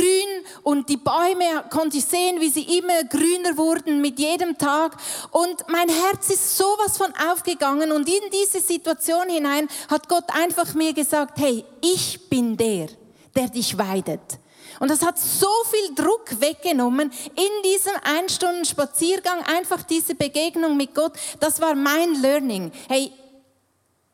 und 0.62 0.88
die 0.88 0.96
Bäume 0.96 1.64
konnte 1.70 1.98
ich 1.98 2.04
sehen, 2.04 2.40
wie 2.40 2.48
sie 2.48 2.78
immer 2.78 3.04
grüner 3.04 3.56
wurden 3.56 4.00
mit 4.00 4.18
jedem 4.18 4.56
Tag. 4.56 4.96
Und 5.30 5.64
mein 5.68 5.88
Herz 5.88 6.30
ist 6.30 6.56
sowas 6.56 6.96
von 6.96 7.12
aufgegangen 7.30 7.92
und 7.92 8.08
in 8.08 8.30
diese 8.32 8.60
Situation 8.60 9.28
hinein 9.28 9.68
hat 9.88 10.08
Gott 10.08 10.24
einfach 10.34 10.74
mir 10.74 10.92
gesagt, 10.92 11.38
hey, 11.38 11.64
ich 11.80 12.28
bin 12.28 12.56
der, 12.56 12.88
der 13.34 13.48
dich 13.48 13.76
weidet. 13.76 14.38
Und 14.80 14.90
das 14.90 15.02
hat 15.02 15.18
so 15.18 15.50
viel 15.70 15.94
Druck 15.94 16.40
weggenommen 16.40 17.12
in 17.36 17.62
diesem 17.72 17.92
ein 18.02 18.28
Stunden 18.28 18.64
Spaziergang, 18.64 19.40
einfach 19.44 19.82
diese 19.82 20.14
Begegnung 20.14 20.76
mit 20.76 20.94
Gott. 20.94 21.12
Das 21.40 21.60
war 21.60 21.74
mein 21.74 22.20
Learning. 22.20 22.72
Hey, 22.88 23.12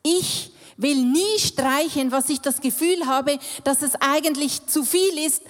ich 0.03 0.51
will 0.77 1.03
nie 1.03 1.39
streichen, 1.39 2.11
was 2.11 2.29
ich 2.29 2.41
das 2.41 2.61
Gefühl 2.61 3.05
habe, 3.05 3.37
dass 3.63 3.81
es 3.81 3.93
eigentlich 3.99 4.65
zu 4.67 4.83
viel 4.83 5.25
ist, 5.25 5.43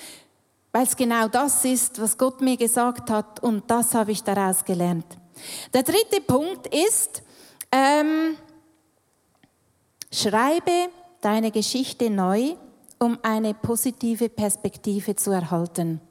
weil 0.72 0.84
es 0.84 0.96
genau 0.96 1.28
das 1.28 1.66
ist, 1.66 2.02
was 2.02 2.18
Gott 2.18 2.42
mir 2.42 2.58
gesagt 2.58 3.10
hat 3.10 3.42
und 3.44 3.70
das 3.70 3.94
habe 3.94 4.12
ich 4.12 4.24
daraus 4.24 4.64
gelernt. 4.64 5.06
Der 5.74 5.84
dritte 5.84 6.22
Punkt 6.22 6.68
ist, 6.68 7.24
ähm, 7.72 8.38
schreibe 10.12 10.90
deine 11.22 11.52
Geschichte 11.52 12.10
neu, 12.10 12.56
um 13.00 13.18
eine 13.24 13.54
positive 13.54 14.30
Perspektive 14.30 15.16
zu 15.16 15.32
erhalten. 15.32 16.02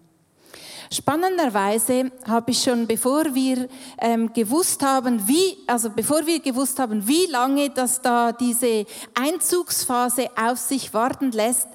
Spannenderweise 0.92 2.10
habe 2.26 2.50
ich 2.50 2.62
schon, 2.62 2.86
bevor 2.86 3.34
wir 3.34 3.68
ähm, 3.98 4.32
gewusst 4.32 4.82
haben, 4.82 5.26
wie, 5.28 5.58
also 5.66 5.90
bevor 5.90 6.26
wir 6.26 6.40
gewusst 6.40 6.78
haben, 6.78 7.06
wie 7.06 7.26
lange 7.26 7.70
das 7.70 8.02
da 8.02 8.32
diese 8.32 8.86
Einzugsphase 9.14 10.28
auf 10.36 10.58
sich 10.58 10.92
warten 10.92 11.30
lässt, 11.30 11.68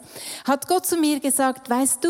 hat 0.45 0.67
Gott 0.67 0.85
zu 0.85 0.97
mir 0.97 1.19
gesagt, 1.21 1.69
weißt 1.69 2.03
du, 2.03 2.09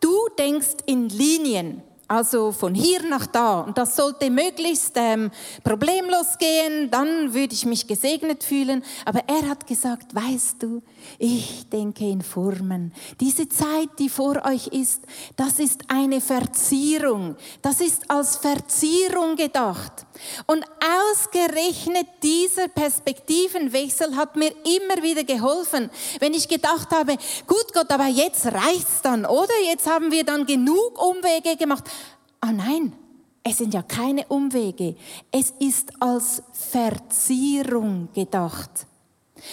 du 0.00 0.12
denkst 0.38 0.78
in 0.86 1.08
Linien. 1.08 1.82
Also 2.10 2.50
von 2.50 2.74
hier 2.74 3.04
nach 3.04 3.24
da. 3.26 3.60
Und 3.60 3.78
das 3.78 3.94
sollte 3.94 4.30
möglichst 4.30 4.94
ähm, 4.96 5.30
problemlos 5.62 6.38
gehen, 6.38 6.90
dann 6.90 7.34
würde 7.34 7.54
ich 7.54 7.64
mich 7.66 7.86
gesegnet 7.86 8.42
fühlen. 8.42 8.82
Aber 9.04 9.20
er 9.28 9.48
hat 9.48 9.64
gesagt, 9.68 10.12
weißt 10.12 10.60
du, 10.60 10.82
ich 11.20 11.68
denke 11.68 12.04
in 12.10 12.22
Formen. 12.22 12.92
Diese 13.20 13.48
Zeit, 13.48 13.90
die 14.00 14.08
vor 14.08 14.44
euch 14.44 14.66
ist, 14.66 15.02
das 15.36 15.60
ist 15.60 15.82
eine 15.86 16.20
Verzierung. 16.20 17.36
Das 17.62 17.80
ist 17.80 18.10
als 18.10 18.38
Verzierung 18.38 19.36
gedacht. 19.36 20.04
Und 20.46 20.64
ausgerechnet 21.12 22.08
dieser 22.24 22.66
Perspektivenwechsel 22.66 24.16
hat 24.16 24.34
mir 24.34 24.50
immer 24.64 25.00
wieder 25.02 25.22
geholfen, 25.22 25.90
wenn 26.18 26.34
ich 26.34 26.48
gedacht 26.48 26.90
habe, 26.90 27.16
gut 27.46 27.72
Gott, 27.72 27.90
aber 27.90 28.06
jetzt 28.06 28.46
reicht's 28.46 29.00
dann, 29.02 29.24
oder? 29.24 29.54
Jetzt 29.64 29.86
haben 29.86 30.10
wir 30.10 30.24
dann 30.24 30.44
genug 30.44 31.00
Umwege 31.00 31.56
gemacht. 31.56 31.84
Ah 32.40 32.52
nein, 32.52 32.92
es 33.42 33.58
sind 33.58 33.74
ja 33.74 33.82
keine 33.82 34.26
Umwege. 34.26 34.96
Es 35.30 35.52
ist 35.58 35.92
als 36.00 36.42
Verzierung 36.52 38.08
gedacht. 38.14 38.86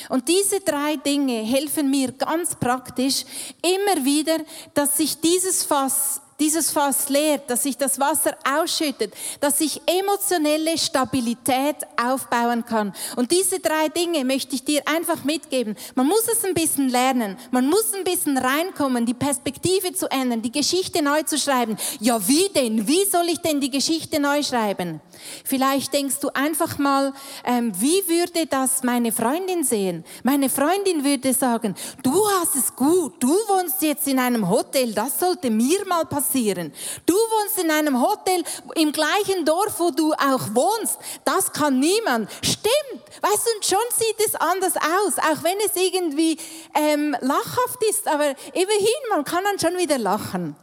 Und 0.10 0.28
diese 0.28 0.60
drei 0.60 0.98
Dinge 0.98 1.40
helfen 1.44 1.90
mir 1.90 2.12
ganz 2.12 2.56
praktisch 2.56 3.24
immer 3.62 4.04
wieder, 4.04 4.38
dass 4.74 4.98
sich 4.98 5.20
dieses 5.22 5.64
Fass 5.64 6.22
dieses 6.40 6.70
Fass 6.70 7.10
leert, 7.10 7.50
dass 7.50 7.64
sich 7.64 7.78
das 7.78 8.00
Wasser 8.00 8.38
ausschüttet, 8.48 9.14
dass 9.40 9.60
ich 9.60 9.82
emotionelle 9.88 10.78
Stabilität 10.78 11.78
aufbauen 12.02 12.64
kann. 12.64 12.94
Und 13.16 13.32
diese 13.32 13.60
drei 13.60 13.90
Dinge 13.90 14.24
möchte 14.24 14.54
ich 14.54 14.64
dir 14.64 14.84
einfach 14.88 15.24
mitgeben. 15.24 15.76
Man 15.96 16.06
muss 16.06 16.28
es 16.32 16.46
ein 16.46 16.54
bisschen 16.54 16.90
lernen, 16.90 17.38
man 17.52 17.68
muss 17.68 17.94
ein 17.94 18.04
bisschen 18.04 18.38
reinkommen, 18.38 19.06
die 19.06 19.16
Perspektive 19.16 19.94
zu 19.94 20.10
ändern, 20.12 20.42
die 20.42 20.52
Geschichte 20.52 21.02
neu 21.02 21.24
zu 21.24 21.40
schreiben. 21.40 21.76
Ja, 22.00 22.26
wie 22.28 22.50
denn? 22.50 22.88
Wie 22.88 23.06
soll 23.06 23.28
ich 23.30 23.40
denn 23.40 23.60
die 23.60 23.72
Geschichte 23.72 24.20
neu 24.20 24.44
schreiben? 24.44 25.02
Vielleicht 25.44 25.92
denkst 25.94 26.20
du 26.22 26.30
einfach 26.30 26.78
mal, 26.78 27.14
ähm, 27.46 27.72
wie 27.80 28.08
würde 28.08 28.46
das 28.46 28.84
meine 28.84 29.12
Freundin 29.12 29.64
sehen? 29.64 30.06
Meine 30.24 30.50
Freundin 30.50 31.04
würde 31.04 31.34
sagen, 31.34 31.74
du 32.04 32.14
hast 32.40 32.56
es 32.56 32.76
gut, 32.76 33.16
du 33.20 33.30
wohnst 33.30 33.82
jetzt 33.82 34.08
in 34.08 34.20
einem 34.20 34.48
Hotel, 34.48 34.94
das 34.94 35.20
sollte 35.20 35.50
mir 35.50 35.84
mal 35.88 36.06
passieren 36.06 36.27
passieren. 36.28 36.74
Du 37.06 37.14
wohnst 37.14 37.60
in 37.60 37.72
einem 37.72 38.02
Hotel 38.02 38.44
im 38.76 38.92
gleichen 38.92 39.46
Dorf, 39.46 39.80
wo 39.80 39.92
du 39.92 40.14
auch 40.14 40.54
wohnst. 40.54 40.98
Das 41.26 41.52
kann 41.52 41.80
niemand. 41.80 42.30
Stimmt. 42.42 43.04
Weißt 43.22 43.46
du, 43.46 43.56
und 43.56 43.66
schon 43.66 43.80
sieht 43.98 44.28
es 44.28 44.36
anders 44.36 44.76
aus, 44.76 45.18
auch 45.18 45.44
wenn 45.44 45.58
es 45.66 45.76
irgendwie 45.76 46.38
ähm, 46.76 47.16
lachhaft 47.22 47.84
ist. 47.90 48.08
Aber 48.08 48.30
immerhin, 48.54 49.10
man 49.10 49.24
kann 49.24 49.44
dann 49.44 49.60
schon 49.60 49.80
wieder 49.80 49.98
lachen. 49.98 50.56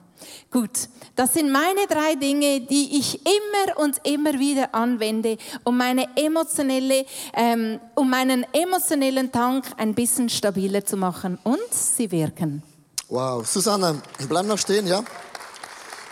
Gut, 0.50 0.88
das 1.16 1.34
sind 1.34 1.50
meine 1.50 1.86
drei 1.88 2.14
Dinge, 2.14 2.60
die 2.60 2.98
ich 2.98 3.20
immer 3.26 3.78
und 3.78 3.96
immer 4.04 4.38
wieder 4.38 4.74
anwende, 4.74 5.36
um, 5.64 5.76
meine 5.76 6.06
emotionelle, 6.16 7.04
ähm, 7.34 7.80
um 7.94 8.08
meinen 8.08 8.46
emotionellen 8.52 9.30
Tank 9.32 9.66
ein 9.76 9.94
bisschen 9.94 10.28
stabiler 10.28 10.84
zu 10.84 10.96
machen. 10.96 11.38
Und 11.42 11.58
sie 11.70 12.10
wirken. 12.10 12.62
Wow, 13.08 13.46
Susanne, 13.46 14.00
bleib 14.28 14.46
noch 14.46 14.58
stehen, 14.58 14.86
ja? 14.86 15.04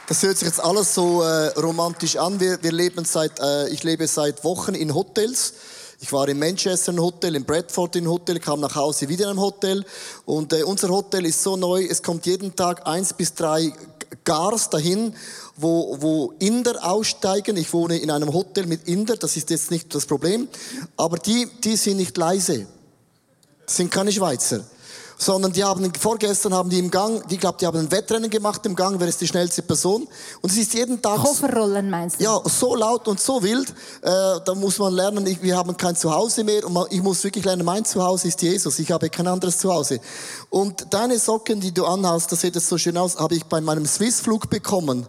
Das 0.09 0.23
hört 0.25 0.37
sich 0.37 0.49
jetzt 0.49 0.61
alles 0.61 0.95
so 0.95 1.23
äh, 1.23 1.49
romantisch 1.61 2.17
an. 2.17 2.41
Wir, 2.41 2.61
wir 2.61 2.73
leben 2.73 3.05
seit, 3.05 3.39
äh, 3.39 3.69
ich 3.69 3.85
lebe 3.85 4.07
seit 4.09 4.43
Wochen 4.43 4.75
in 4.75 4.95
Hotels. 4.95 5.55
Ich 6.01 6.13
war 6.13 6.29
in 6.29 6.41
Manchester 6.41 6.91
im 6.91 7.01
Hotel, 7.01 7.37
in 7.37 7.45
Bradford 7.45 7.95
im 7.95 8.09
Hotel, 8.09 8.41
kam 8.41 8.59
nach 8.59 8.75
Hause 8.75 9.09
wieder 9.09 9.31
im 9.31 9.41
Hotel. 9.41 9.85
Und 10.27 10.53
äh, 10.53 10.65
unser 10.65 10.89
Hotel 10.89 11.25
ist 11.25 11.41
so 11.41 11.57
neu, 11.57 11.85
es 11.89 12.03
kommt 12.03 12.27
jeden 12.27 12.57
Tag 12.57 12.85
eins 12.85 13.13
bis 13.13 13.33
drei 13.35 13.73
Gars 14.25 14.71
dahin, 14.71 15.15
wo, 15.57 15.97
wo 16.01 16.35
Inder 16.41 16.85
aussteigen. 16.85 17.57
Ich 17.57 17.73
wohne 17.73 17.97
in 17.99 18.11
einem 18.11 18.33
Hotel 18.33 18.67
mit 18.67 18.89
Inder, 18.89 19.17
das 19.17 19.37
ist 19.37 19.51
jetzt 19.51 19.71
nicht 19.71 19.95
das 19.95 20.07
Problem. 20.07 20.49
Aber 20.97 21.17
die, 21.17 21.49
die 21.63 21.77
sind 21.77 21.99
nicht 21.99 22.17
leise. 22.17 22.67
Das 23.65 23.77
sind 23.77 23.93
keine 23.93 24.11
Schweizer 24.11 24.65
sondern 25.23 25.53
die 25.53 25.63
haben, 25.63 25.93
vorgestern 25.99 26.53
haben 26.53 26.69
die 26.69 26.79
im 26.79 26.91
Gang, 26.91 27.27
die 27.29 27.39
glaube, 27.39 27.57
die 27.61 27.67
haben 27.67 27.79
ein 27.79 27.91
Wettrennen 27.91 28.29
gemacht 28.29 28.67
im 28.67 28.75
Gang, 28.75 28.99
wer 28.99 29.07
ist 29.07 29.21
die 29.21 29.29
schnellste 29.29 29.63
Person. 29.63 30.09
Und 30.41 30.51
es 30.51 30.59
ist 30.59 30.75
jeden 30.75 31.01
Tag... 31.01 31.19
Kofferrollen 31.19 31.89
meinst 31.89 32.19
du? 32.19 32.25
Ja, 32.25 32.41
so 32.45 32.75
laut 32.75 33.07
und 33.07 33.21
so 33.21 33.43
wild, 33.43 33.71
äh, 34.03 34.11
da 34.45 34.55
muss 34.55 34.79
man 34.79 34.93
lernen, 34.93 35.25
ich, 35.27 35.41
wir 35.41 35.57
haben 35.57 35.77
kein 35.77 35.95
Zuhause 35.95 36.43
mehr 36.43 36.67
und 36.67 36.73
man, 36.73 36.87
ich 36.91 37.03
muss 37.03 37.23
wirklich 37.23 37.45
lernen, 37.45 37.65
mein 37.65 37.85
Zuhause 37.85 38.29
ist 38.29 38.43
Jesus, 38.43 38.79
ich 38.81 38.91
habe 38.91 39.09
kein 39.11 39.29
anderes 39.29 39.59
Zuhause. 39.59 40.01
Und 40.51 40.87
deine 40.91 41.19
Socken, 41.19 41.61
die 41.61 41.73
du 41.73 41.85
anhast, 41.85 42.33
das 42.33 42.41
sieht 42.41 42.57
jetzt 42.57 42.69
so 42.69 42.77
schön 42.77 42.97
aus, 42.97 43.17
habe 43.19 43.37
ich 43.37 43.45
bei 43.45 43.61
meinem 43.61 43.87
Swissflug 43.87 44.51
bekommen 44.51 45.07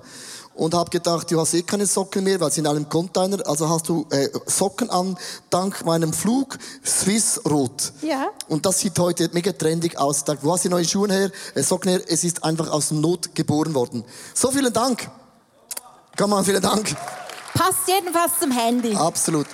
und 0.56 0.74
habe 0.74 0.90
gedacht, 0.90 1.32
du 1.32 1.40
hast 1.40 1.54
eh 1.54 1.64
keine 1.64 1.86
Socken 1.86 2.24
mehr, 2.24 2.40
weil 2.40 2.52
sie 2.52 2.62
in 2.62 2.68
einem 2.68 2.88
Container, 2.88 3.46
also 3.48 3.68
hast 3.68 3.90
du 3.90 4.06
äh, 4.12 4.30
Socken 4.46 4.90
an, 4.90 5.18
dank 5.50 5.84
meinem 5.86 6.14
Flug 6.14 6.58
Swiss 6.86 7.42
Rot. 7.50 7.94
Ja. 8.02 8.28
Und 8.48 8.66
das 8.66 8.80
sieht 8.80 8.98
heute 9.00 9.30
mega 9.34 9.52
trendig 9.52 9.98
aus. 9.98 10.24
Wo 10.42 10.54
hast 10.54 10.66
du 10.66 10.70
neue 10.70 10.86
Schuhe 10.86 11.12
her, 11.12 11.32
äh, 11.56 11.64
Socken 11.64 11.90
her? 11.90 12.02
Es 12.08 12.24
ist 12.24 12.44
einfach 12.44 12.70
aus 12.70 12.90
dem 12.90 13.02
Not 13.02 13.34
geboren 13.34 13.74
worden. 13.74 14.04
So 14.34 14.52
vielen 14.52 14.74
Dank. 14.74 15.10
Komm 16.18 16.30
mal, 16.30 16.44
vielen 16.44 16.62
Dank. 16.62 16.96
Passt 17.54 17.88
jedenfalls 17.88 18.34
zum 18.40 18.52
Handy. 18.52 18.96
Absolut. 18.96 19.48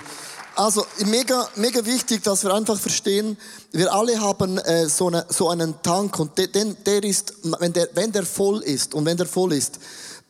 Also 0.56 0.84
mega, 1.06 1.48
mega 1.56 1.84
wichtig, 1.86 2.22
dass 2.22 2.44
wir 2.44 2.52
einfach 2.52 2.78
verstehen, 2.78 3.38
wir 3.72 3.92
alle 3.92 4.20
haben 4.20 4.58
äh, 4.58 4.88
so, 4.88 5.06
eine, 5.06 5.24
so 5.28 5.48
einen 5.48 5.80
Tank 5.82 6.18
und 6.18 6.36
der, 6.36 6.48
der 6.48 7.02
ist, 7.04 7.32
wenn 7.60 7.72
der, 7.72 7.88
wenn 7.94 8.12
der 8.12 8.26
voll 8.26 8.60
ist 8.62 8.94
und 8.94 9.06
wenn 9.06 9.16
der 9.16 9.26
voll 9.26 9.54
ist, 9.54 9.78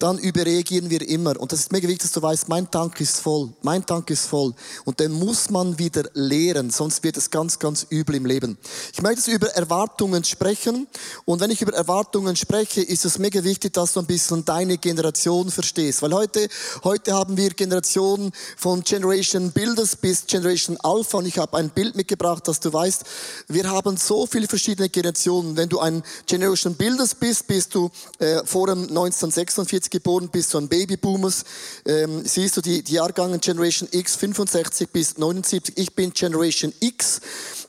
dann 0.00 0.18
überreagieren 0.18 0.88
wir 0.90 1.06
immer. 1.06 1.38
Und 1.38 1.52
das 1.52 1.60
ist 1.60 1.72
mega 1.72 1.86
wichtig, 1.86 2.02
dass 2.02 2.12
du 2.12 2.22
weißt, 2.22 2.48
mein 2.48 2.70
Tank 2.70 3.00
ist 3.00 3.20
voll, 3.20 3.50
mein 3.62 3.84
Tank 3.84 4.10
ist 4.10 4.26
voll. 4.26 4.54
Und 4.84 4.98
den 4.98 5.12
muss 5.12 5.50
man 5.50 5.78
wieder 5.78 6.04
leeren, 6.14 6.70
sonst 6.70 7.04
wird 7.04 7.18
es 7.18 7.30
ganz, 7.30 7.58
ganz 7.58 7.86
übel 7.90 8.14
im 8.14 8.24
Leben. 8.24 8.56
Ich 8.92 9.02
möchte 9.02 9.18
jetzt 9.20 9.28
über 9.28 9.48
Erwartungen 9.48 10.24
sprechen. 10.24 10.86
Und 11.26 11.40
wenn 11.40 11.50
ich 11.50 11.60
über 11.60 11.74
Erwartungen 11.74 12.34
spreche, 12.34 12.80
ist 12.80 13.04
es 13.04 13.18
mega 13.18 13.44
wichtig, 13.44 13.74
dass 13.74 13.92
du 13.92 14.00
ein 14.00 14.06
bisschen 14.06 14.44
deine 14.44 14.78
Generation 14.78 15.50
verstehst. 15.50 16.00
Weil 16.00 16.14
heute, 16.14 16.48
heute 16.82 17.12
haben 17.12 17.36
wir 17.36 17.50
Generationen 17.50 18.32
von 18.56 18.82
Generation 18.82 19.52
Builders 19.52 19.96
bis 19.96 20.26
Generation 20.26 20.78
Alpha. 20.78 21.18
Und 21.18 21.26
ich 21.26 21.36
habe 21.36 21.58
ein 21.58 21.68
Bild 21.68 21.94
mitgebracht, 21.94 22.48
dass 22.48 22.60
du 22.60 22.72
weißt, 22.72 23.04
wir 23.48 23.70
haben 23.70 23.98
so 23.98 24.26
viele 24.26 24.48
verschiedene 24.48 24.88
Generationen. 24.88 25.58
Wenn 25.58 25.68
du 25.68 25.78
ein 25.78 26.02
Generation 26.26 26.74
Builders 26.74 27.14
bist, 27.14 27.46
bist 27.46 27.74
du 27.74 27.90
äh, 28.18 28.40
vor 28.46 28.66
dem 28.68 28.84
1946 28.84 29.89
geboren 29.90 30.28
bist, 30.30 30.50
so 30.50 30.58
ein 30.58 30.68
Babyboomers, 30.68 31.44
ähm, 31.86 32.24
siehst 32.24 32.56
du 32.56 32.60
die, 32.60 32.82
die 32.82 32.94
Jahrgänge 32.94 33.38
Generation 33.38 33.88
X 33.90 34.16
65 34.16 34.88
bis 34.90 35.18
79. 35.18 35.76
Ich 35.76 35.94
bin 35.94 36.12
Generation 36.12 36.72
X. 36.80 37.20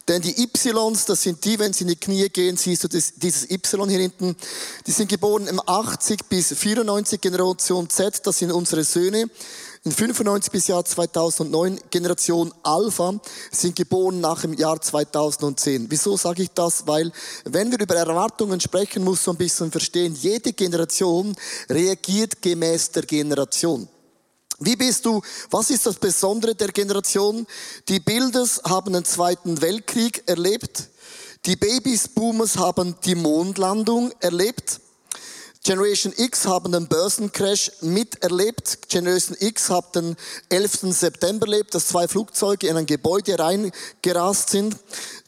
Denn 0.07 0.21
die 0.21 0.35
Ys, 0.43 1.05
das 1.05 1.21
sind 1.21 1.43
die, 1.45 1.59
wenn 1.59 1.73
sie 1.73 1.83
in 1.83 1.89
die 1.89 1.95
Knie 1.95 2.27
gehen, 2.29 2.57
siehst 2.57 2.83
du 2.83 2.87
das, 2.87 3.13
dieses 3.15 3.49
Y 3.49 3.87
hier 3.87 3.99
hinten, 3.99 4.35
die 4.87 4.91
sind 4.91 5.09
geboren 5.09 5.47
im 5.47 5.61
80 5.65 6.27
bis 6.27 6.53
94 6.53 7.21
Generation 7.21 7.89
Z, 7.89 8.25
das 8.25 8.39
sind 8.39 8.51
unsere 8.51 8.83
Söhne. 8.83 9.29
In 9.83 9.91
95 9.91 10.51
bis 10.51 10.67
Jahr 10.67 10.85
2009 10.85 11.79
Generation 11.89 12.53
Alpha 12.61 13.19
sind 13.51 13.75
geboren 13.75 14.21
nach 14.21 14.41
dem 14.41 14.53
Jahr 14.53 14.79
2010. 14.79 15.87
Wieso 15.89 16.15
sage 16.17 16.43
ich 16.43 16.51
das? 16.51 16.85
Weil 16.85 17.11
wenn 17.45 17.71
wir 17.71 17.79
über 17.79 17.95
Erwartungen 17.95 18.61
sprechen, 18.61 19.03
muss 19.03 19.25
man 19.25 19.37
ein 19.37 19.39
bisschen 19.39 19.71
verstehen, 19.71 20.13
jede 20.13 20.53
Generation 20.53 21.35
reagiert 21.67 22.43
gemäß 22.43 22.91
der 22.91 23.07
Generation. 23.07 23.87
Wie 24.59 24.75
bist 24.75 25.03
du, 25.03 25.19
was 25.49 25.71
ist 25.71 25.87
das 25.87 25.95
Besondere 25.95 26.53
der 26.53 26.67
Generation? 26.67 27.47
Die 27.89 27.99
Bilders 27.99 28.61
haben 28.63 28.93
den 28.93 29.03
Zweiten 29.03 29.61
Weltkrieg 29.61 30.21
erlebt. 30.27 30.89
Die 31.47 31.55
Babys 31.55 32.07
Boomers 32.07 32.55
haben 32.55 32.95
die 33.03 33.15
Mondlandung 33.15 34.11
erlebt. 34.19 34.79
Generation 35.63 36.11
X 36.17 36.47
haben 36.47 36.71
den 36.71 36.87
Börsencrash 36.87 37.71
miterlebt. 37.81 38.89
Generation 38.89 39.37
X 39.39 39.69
hat 39.69 39.95
den 39.95 40.15
11. 40.49 40.91
September 40.91 41.45
erlebt, 41.45 41.75
dass 41.75 41.89
zwei 41.89 42.07
Flugzeuge 42.07 42.67
in 42.67 42.77
ein 42.77 42.87
Gebäude 42.87 43.37
reingerast 43.37 44.49
sind. 44.49 44.75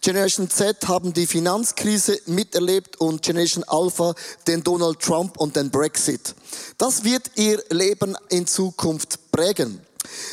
Generation 0.02 0.50
Z 0.50 0.88
haben 0.88 1.14
die 1.14 1.28
Finanzkrise 1.28 2.20
miterlebt 2.26 3.00
und 3.00 3.22
Generation 3.22 3.64
Alpha 3.66 4.16
den 4.48 4.64
Donald 4.64 5.00
Trump 5.02 5.38
und 5.38 5.56
den 5.56 5.70
Brexit. 5.70 6.34
Das 6.80 7.04
wird 7.04 7.30
ihr 7.36 7.64
Leben 7.70 8.18
in 8.30 8.48
Zukunft 8.48 9.32
prägen. 9.32 9.82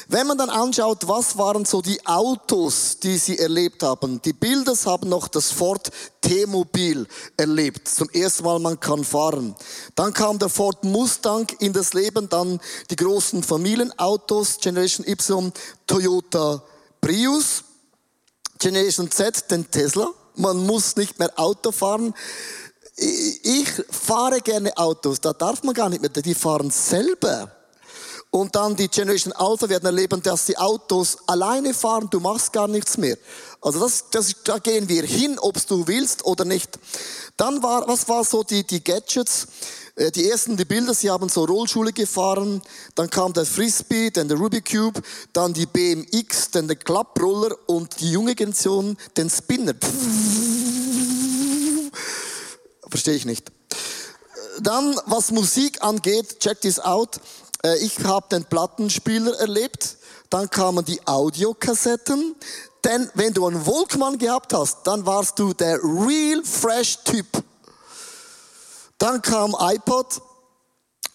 Wenn 0.08 0.26
man 0.26 0.38
dann 0.38 0.50
anschaut, 0.50 1.06
was 1.08 1.38
waren 1.38 1.64
so 1.64 1.82
die 1.82 2.04
Autos, 2.06 2.98
die 3.02 3.18
sie 3.18 3.38
erlebt 3.38 3.82
haben. 3.82 4.20
Die 4.22 4.32
Bilder 4.32 4.74
haben 4.84 5.08
noch 5.08 5.28
das 5.28 5.50
Ford 5.50 5.90
T-Mobil 6.20 7.06
erlebt. 7.36 7.88
Zum 7.88 8.08
ersten 8.10 8.44
Mal, 8.44 8.58
man 8.58 8.78
kann 8.78 9.04
fahren. 9.04 9.54
Dann 9.94 10.12
kam 10.12 10.38
der 10.38 10.48
Ford 10.48 10.84
Mustang 10.84 11.46
in 11.58 11.72
das 11.72 11.92
Leben, 11.92 12.28
dann 12.28 12.60
die 12.90 12.96
großen 12.96 13.42
Familienautos, 13.42 14.58
Generation 14.60 15.06
Y, 15.06 15.52
Toyota 15.86 16.62
Prius, 17.00 17.64
Generation 18.58 19.10
Z, 19.10 19.50
den 19.50 19.70
Tesla. 19.70 20.10
Man 20.36 20.64
muss 20.66 20.96
nicht 20.96 21.18
mehr 21.18 21.32
Auto 21.36 21.72
fahren. 21.72 22.14
Ich 22.96 23.68
fahre 23.90 24.40
gerne 24.40 24.76
Autos, 24.76 25.20
da 25.20 25.32
darf 25.32 25.62
man 25.62 25.74
gar 25.74 25.88
nicht 25.88 26.02
mehr, 26.02 26.10
die 26.10 26.34
fahren 26.34 26.70
selber. 26.70 27.50
Und 28.30 28.54
dann 28.54 28.76
die 28.76 28.88
Generation 28.88 29.32
Alpha 29.32 29.68
werden 29.68 29.86
erleben, 29.86 30.22
dass 30.22 30.46
die 30.46 30.56
Autos 30.56 31.18
alleine 31.26 31.74
fahren, 31.74 32.08
du 32.10 32.20
machst 32.20 32.52
gar 32.52 32.68
nichts 32.68 32.96
mehr. 32.96 33.18
Also 33.60 33.80
das, 33.80 34.04
das, 34.10 34.36
da 34.44 34.58
gehen 34.58 34.88
wir 34.88 35.02
hin, 35.02 35.36
ob 35.40 35.66
du 35.66 35.86
willst 35.88 36.24
oder 36.24 36.44
nicht. 36.44 36.78
Dann 37.36 37.60
war, 37.62 37.88
was 37.88 38.08
war 38.08 38.24
so 38.24 38.44
die, 38.44 38.64
die 38.64 38.84
Gadgets? 38.84 39.48
Äh, 39.96 40.10
die 40.12 40.30
ersten, 40.30 40.56
die 40.56 40.64
Bilder, 40.64 40.94
sie 40.94 41.10
haben 41.10 41.28
so 41.28 41.44
Rollschule 41.44 41.92
gefahren, 41.92 42.62
dann 42.94 43.10
kam 43.10 43.32
der 43.32 43.44
Frisbee, 43.44 44.10
dann 44.10 44.28
der 44.28 44.38
Rubik 44.38 44.70
Cube, 44.70 45.02
dann 45.32 45.52
die 45.52 45.66
BMX, 45.66 46.52
dann 46.52 46.68
der 46.68 46.76
Klapproller 46.76 47.56
und 47.66 48.00
die 48.00 48.12
junge 48.12 48.34
Generation, 48.34 48.96
den 49.16 49.28
Spinner. 49.28 49.74
Verstehe 52.88 53.14
ich 53.14 53.24
nicht. 53.24 53.50
Dann, 54.60 54.98
was 55.06 55.30
Musik 55.30 55.82
angeht, 55.82 56.40
check 56.40 56.60
this 56.60 56.78
out. 56.78 57.20
Äh, 57.64 57.78
ich 57.78 58.02
habe 58.04 58.26
den 58.30 58.44
Plattenspieler 58.44 59.38
erlebt, 59.38 59.96
dann 60.30 60.48
kamen 60.48 60.84
die 60.84 61.06
Audiokassetten, 61.06 62.36
denn 62.84 63.10
wenn 63.14 63.32
du 63.32 63.46
einen 63.46 63.64
Volkmann 63.64 64.18
gehabt 64.18 64.52
hast, 64.52 64.86
dann 64.86 65.04
warst 65.04 65.38
du 65.38 65.52
der 65.52 65.78
real 65.82 66.42
fresh 66.44 66.98
Typ. 67.04 67.26
Dann 68.98 69.22
kam 69.22 69.56
iPod, 69.58 70.22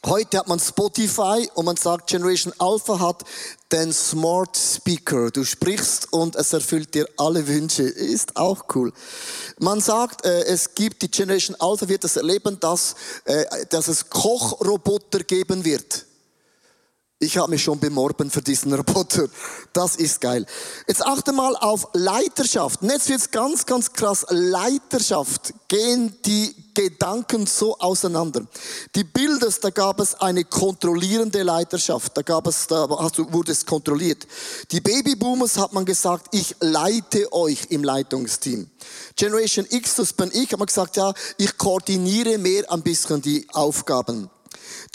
Heute 0.07 0.37
hat 0.37 0.47
man 0.47 0.59
Spotify 0.59 1.49
und 1.55 1.65
man 1.65 1.77
sagt, 1.77 2.05
Generation 2.05 2.53
Alpha 2.59 2.99
hat 2.99 3.23
den 3.71 3.91
Smart 3.91 4.55
Speaker. 4.55 5.31
Du 5.31 5.43
sprichst 5.43 6.13
und 6.13 6.35
es 6.35 6.53
erfüllt 6.53 6.93
dir 6.93 7.09
alle 7.17 7.47
Wünsche. 7.47 7.81
Ist 7.81 8.37
auch 8.37 8.65
cool. 8.75 8.93
Man 9.57 9.81
sagt, 9.81 10.23
äh, 10.23 10.43
es 10.43 10.75
gibt, 10.75 11.01
die 11.01 11.09
Generation 11.09 11.55
Alpha 11.59 11.89
wird 11.89 12.03
das 12.03 12.17
erleben, 12.17 12.59
dass, 12.59 12.93
äh, 13.23 13.65
dass 13.69 13.87
es 13.87 14.07
Kochroboter 14.07 15.23
geben 15.23 15.65
wird. 15.65 16.05
Ich 17.25 17.37
habe 17.37 17.49
mich 17.49 17.63
schon 17.63 17.79
beworben 17.79 18.29
für 18.29 18.43
diesen 18.43 18.71
Roboter. 18.71 19.27
Das 19.73 19.95
ist 19.95 20.21
geil. 20.21 20.45
Jetzt 20.87 21.03
achte 21.03 21.31
mal 21.31 21.55
auf 21.55 21.87
Leiterschaft. 21.93 22.83
Und 22.83 22.91
jetzt 22.91 23.09
wird's 23.09 23.31
ganz, 23.31 23.65
ganz 23.65 23.91
krass. 23.91 24.27
Leiterschaft. 24.29 25.53
Gehen 25.67 26.15
die 26.23 26.53
Gedanken 26.75 27.47
so 27.47 27.79
auseinander. 27.79 28.45
Die 28.93 29.03
Bilder, 29.03 29.49
da 29.59 29.71
gab 29.71 29.99
es 29.99 30.13
eine 30.13 30.43
kontrollierende 30.43 31.41
Leiterschaft. 31.41 32.15
Da 32.15 32.21
gab 32.21 32.45
es, 32.45 32.67
da 32.67 32.87
wurde 32.87 33.51
es 33.53 33.65
kontrolliert. 33.65 34.27
Die 34.69 34.81
Babyboomers 34.81 35.57
hat 35.57 35.73
man 35.73 35.83
gesagt, 35.83 36.27
ich 36.31 36.55
leite 36.59 37.33
euch 37.33 37.65
im 37.69 37.83
Leitungsteam. 37.83 38.69
Generation 39.15 39.65
X, 39.67 39.95
das 39.95 40.13
bin 40.13 40.29
ich, 40.31 40.51
hat 40.51 40.59
man 40.59 40.67
gesagt, 40.67 40.95
ja, 40.97 41.11
ich 41.39 41.57
koordiniere 41.57 42.37
mehr 42.37 42.71
ein 42.71 42.83
bisschen 42.83 43.19
die 43.19 43.47
Aufgaben. 43.51 44.29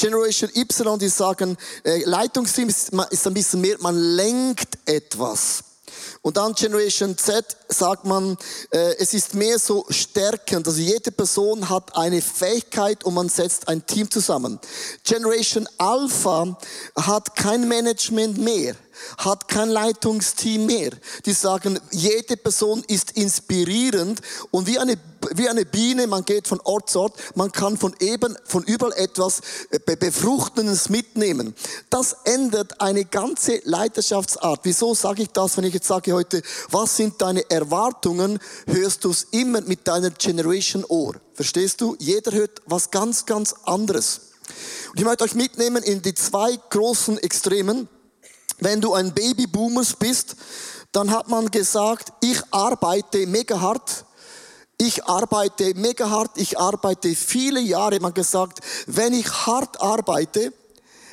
Generation 0.01 0.51
Y, 0.55 0.99
die 0.99 1.09
sagen, 1.09 1.57
äh, 1.85 2.03
Leitungsteam 2.05 2.69
ist, 2.69 2.91
ist 3.11 3.27
ein 3.27 3.35
bisschen 3.35 3.61
mehr, 3.61 3.77
man 3.81 3.97
lenkt 3.97 4.79
etwas. 4.87 5.65
Und 6.23 6.37
dann 6.37 6.55
Generation 6.55 7.17
Z 7.17 7.45
sagt 7.69 8.05
man, 8.05 8.37
äh, 8.71 8.95
es 8.99 9.15
ist 9.15 9.35
mehr 9.35 9.59
so 9.59 9.87
stärkend. 9.89 10.67
Also 10.67 10.81
jede 10.81 11.11
Person 11.11 11.69
hat 11.69 11.97
eine 11.97 12.21
Fähigkeit 12.21 13.05
und 13.05 13.15
man 13.15 13.29
setzt 13.29 13.69
ein 13.69 13.85
Team 13.87 14.11
zusammen. 14.11 14.59
Generation 15.05 15.69
Alpha 15.79 16.59
hat 16.97 17.37
kein 17.37 17.69
Management 17.69 18.39
mehr 18.39 18.77
hat 19.19 19.49
kein 19.49 19.69
Leitungsteam 19.69 20.67
mehr. 20.67 20.91
Die 21.27 21.33
sagen, 21.33 21.79
jede 21.91 22.37
Person 22.37 22.83
ist 22.87 23.13
inspirierend 23.13 24.21
und 24.51 24.67
wie 24.67 24.79
eine, 24.79 24.97
wie 25.35 25.49
eine 25.49 25.65
Biene, 25.65 26.07
man 26.07 26.25
geht 26.25 26.49
von 26.49 26.61
Ort 26.65 26.91
zu 26.91 27.01
Ort, 27.01 27.15
man 27.35 27.53
kann 27.53 27.77
von 27.77 27.95
eben, 28.01 28.37
von 28.45 28.65
überall 28.65 28.93
etwas 28.95 29.41
äh, 29.71 29.79
Befruchtendes 29.97 30.89
mitnehmen. 30.89 31.55
Das 31.91 32.17
ändert 32.25 32.81
eine 32.81 33.05
ganze 33.05 33.61
Leiterschaftsart. 33.65 34.61
Wieso 34.65 34.95
sage 34.95 35.23
ich 35.23 35.29
das, 35.31 35.57
wenn 35.57 35.65
ich 35.65 35.75
jetzt 35.75 35.89
sage 35.89 36.13
heute, 36.13 36.43
was 36.71 36.97
sind 36.97 37.21
deine 37.21 37.49
Erwartungen, 37.51 38.39
hörst 38.67 39.05
du 39.05 39.11
es 39.11 39.25
immer 39.31 39.61
mit 39.61 39.87
deiner 39.87 40.11
Generation 40.11 40.85
Ohr. 40.89 41.15
Verstehst 41.35 41.81
du? 41.81 41.97
Jeder 41.99 42.33
hört 42.33 42.63
was 42.67 42.91
ganz, 42.91 43.27
ganz 43.27 43.55
anderes. 43.65 44.31
Und 44.91 44.99
ich 44.99 45.05
möchte 45.05 45.25
euch 45.25 45.35
mitnehmen 45.35 45.83
in 45.83 46.03
die 46.03 46.15
zwei 46.15 46.59
großen 46.71 47.19
Extremen. 47.19 47.89
Wenn 48.61 48.81
du 48.81 48.95
ein 48.95 49.13
Babyboomers 49.13 49.95
bist, 49.95 50.37
dann 50.93 51.11
hat 51.11 51.29
man 51.29 51.51
gesagt, 51.51 52.13
ich 52.21 52.41
arbeite 52.51 53.27
mega 53.27 53.61
hart. 53.61 54.05
Ich 54.79 55.05
arbeite 55.05 55.75
mega 55.75 56.09
hart, 56.09 56.31
ich 56.37 56.59
arbeite 56.59 57.15
viele 57.15 57.61
Jahre. 57.61 58.01
Man 58.01 58.15
gesagt, 58.15 58.61
wenn 58.87 59.13
ich 59.13 59.31
hart 59.47 59.81
arbeite, 59.81 60.55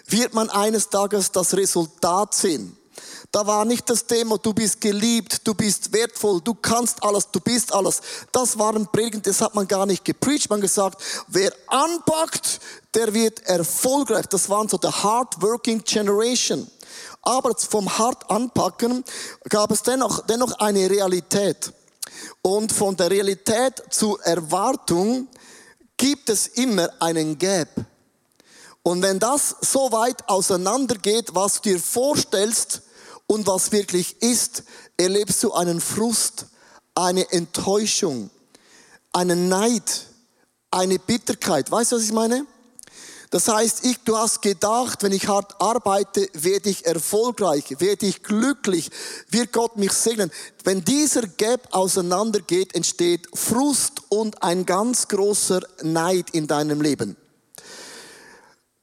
wird 0.05 0.33
man 0.33 0.49
eines 0.49 0.89
Tages 0.89 1.31
das 1.31 1.53
Resultat 1.53 2.33
sehen. 2.33 2.77
Da 3.31 3.45
war 3.45 3.65
nicht 3.65 3.89
das 3.89 4.05
Thema, 4.05 4.37
du 4.37 4.53
bist 4.53 4.79
geliebt, 4.79 5.45
du 5.45 5.53
bist 5.53 5.91
wertvoll, 5.91 6.39
du 6.41 6.55
kannst 6.55 7.03
alles, 7.03 7.29
du 7.29 7.41
bist 7.41 7.73
alles. 7.73 8.01
Das 8.31 8.57
waren 8.57 8.87
prägend, 8.87 9.27
das 9.27 9.41
hat 9.41 9.53
man 9.53 9.67
gar 9.67 9.85
nicht 9.85 10.05
gepreacht. 10.05 10.49
Man 10.49 10.61
gesagt, 10.61 11.01
wer 11.27 11.51
anpackt, 11.67 12.61
der 12.93 13.13
wird 13.13 13.41
erfolgreich. 13.45 14.27
Das 14.27 14.49
waren 14.49 14.69
so 14.69 14.77
der 14.77 15.03
hardworking 15.03 15.83
generation. 15.83 16.67
Aber 17.27 17.53
vom 17.57 17.97
hart 17.97 18.31
anpacken 18.31 19.03
gab 19.49 19.69
es 19.71 19.83
dennoch, 19.83 20.25
dennoch 20.27 20.53
eine 20.59 20.89
Realität. 20.89 21.73
Und 22.41 22.71
von 22.71 22.95
der 22.95 23.11
Realität 23.11 23.83
zur 23.89 24.23
Erwartung 24.23 25.27
gibt 25.97 26.29
es 26.29 26.47
immer 26.47 26.89
einen 27.01 27.37
Gap. 27.37 27.67
Und 28.81 29.01
wenn 29.01 29.19
das 29.19 29.57
so 29.59 29.91
weit 29.91 30.29
auseinandergeht, 30.29 31.35
was 31.35 31.55
du 31.55 31.71
dir 31.71 31.79
vorstellst 31.81 32.83
und 33.25 33.45
was 33.45 33.73
wirklich 33.73 34.21
ist, 34.21 34.63
erlebst 34.95 35.43
du 35.43 35.51
einen 35.51 35.81
Frust, 35.81 36.45
eine 36.95 37.29
Enttäuschung, 37.29 38.29
einen 39.11 39.49
Neid, 39.49 40.05
eine 40.71 40.97
Bitterkeit. 40.97 41.69
Weißt 41.69 41.91
du, 41.91 41.97
was 41.97 42.03
ich 42.03 42.13
meine? 42.13 42.45
Das 43.29 43.49
heißt, 43.49 43.85
ich, 43.85 43.97
du 44.05 44.17
hast 44.17 44.41
gedacht, 44.41 45.03
wenn 45.03 45.11
ich 45.11 45.27
hart 45.27 45.59
arbeite, 45.59 46.29
werde 46.33 46.69
ich 46.69 46.85
erfolgreich, 46.85 47.65
werde 47.79 48.05
ich 48.05 48.23
glücklich, 48.23 48.89
wird 49.29 49.51
Gott 49.51 49.75
mich 49.75 49.91
segnen. 49.91 50.31
Wenn 50.63 50.85
dieser 50.85 51.23
Gap 51.23 51.67
auseinandergeht, 51.71 52.73
entsteht 52.73 53.27
Frust 53.33 54.01
und 54.07 54.41
ein 54.43 54.65
ganz 54.65 55.09
großer 55.09 55.61
Neid 55.83 56.29
in 56.31 56.47
deinem 56.47 56.81
Leben. 56.81 57.17